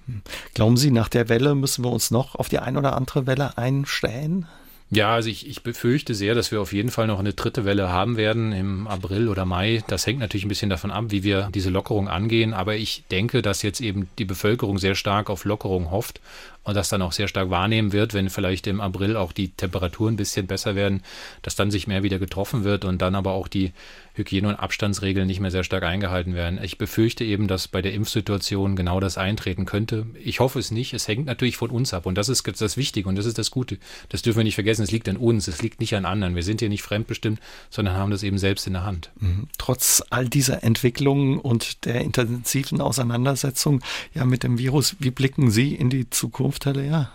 [0.54, 3.58] Glauben Sie, nach der Welle müssen wir uns noch auf die ein oder andere Welle
[3.58, 4.46] einstellen?
[4.90, 7.88] Ja, also ich, ich befürchte sehr, dass wir auf jeden Fall noch eine dritte Welle
[7.88, 9.82] haben werden im April oder Mai.
[9.88, 12.54] Das hängt natürlich ein bisschen davon ab, wie wir diese Lockerung angehen.
[12.54, 16.20] Aber ich denke, dass jetzt eben die Bevölkerung sehr stark auf Lockerung hofft
[16.64, 20.14] und das dann auch sehr stark wahrnehmen wird, wenn vielleicht im April auch die Temperaturen
[20.14, 21.02] ein bisschen besser werden,
[21.42, 23.72] dass dann sich mehr wieder getroffen wird und dann aber auch die
[24.14, 26.60] Hygiene- und Abstandsregeln nicht mehr sehr stark eingehalten werden.
[26.62, 30.06] Ich befürchte eben, dass bei der Impfsituation genau das eintreten könnte.
[30.22, 30.94] Ich hoffe es nicht.
[30.94, 33.50] Es hängt natürlich von uns ab und das ist das Wichtige und das ist das
[33.50, 33.78] Gute.
[34.08, 34.82] Das dürfen wir nicht vergessen.
[34.82, 36.36] Es liegt an uns, es liegt nicht an anderen.
[36.36, 37.40] Wir sind hier nicht fremdbestimmt,
[37.70, 39.10] sondern haben das eben selbst in der Hand.
[39.18, 39.48] Mhm.
[39.58, 43.80] Trotz all dieser Entwicklungen und der intensiven Auseinandersetzung
[44.14, 46.53] ja mit dem Virus, wie blicken Sie in die Zukunft?
[46.60, 47.10] Zukunft, ja.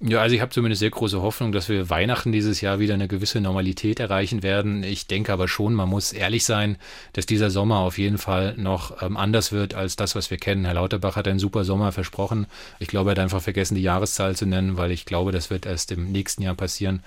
[0.00, 3.08] Ja, also ich habe zumindest sehr große Hoffnung, dass wir Weihnachten dieses Jahr wieder eine
[3.08, 4.82] gewisse Normalität erreichen werden.
[4.82, 6.76] Ich denke aber schon, man muss ehrlich sein,
[7.12, 10.64] dass dieser Sommer auf jeden Fall noch ähm, anders wird als das, was wir kennen.
[10.64, 12.46] Herr Lauterbach hat einen super Sommer versprochen.
[12.80, 15.64] Ich glaube, er hat einfach vergessen, die Jahreszahl zu nennen, weil ich glaube, das wird
[15.64, 17.02] erst im nächsten Jahr passieren.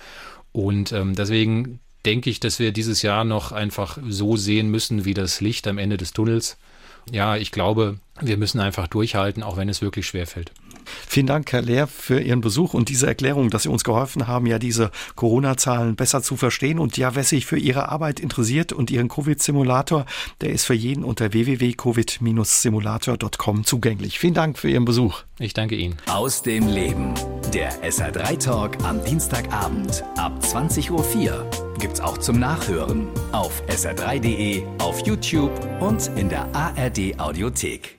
[0.54, 5.14] Und ähm, deswegen denke ich, dass wir dieses Jahr noch einfach so sehen müssen wie
[5.14, 6.58] das Licht am Ende des Tunnels.
[7.12, 10.52] Ja, ich glaube, wir müssen einfach durchhalten, auch wenn es wirklich schwer fällt.
[11.08, 14.46] Vielen Dank, Herr Lehr, für Ihren Besuch und diese Erklärung, dass Sie uns geholfen haben,
[14.46, 16.80] ja diese Corona-Zahlen besser zu verstehen.
[16.80, 20.06] Und ja, wer sich für Ihre Arbeit interessiert und Ihren Covid-Simulator,
[20.42, 24.20] der ist für jeden unter www.covid-simulator.com zugänglich.
[24.20, 25.24] Vielen Dank für Ihren Besuch.
[25.40, 25.98] Ich danke Ihnen.
[26.08, 27.14] Aus dem Leben.
[27.54, 31.48] Der SR3-Talk am Dienstagabend ab 20.04 Uhr
[31.80, 37.97] gibt's auch zum Nachhören auf sr3.de, auf YouTube und in der ARD-Audiothek.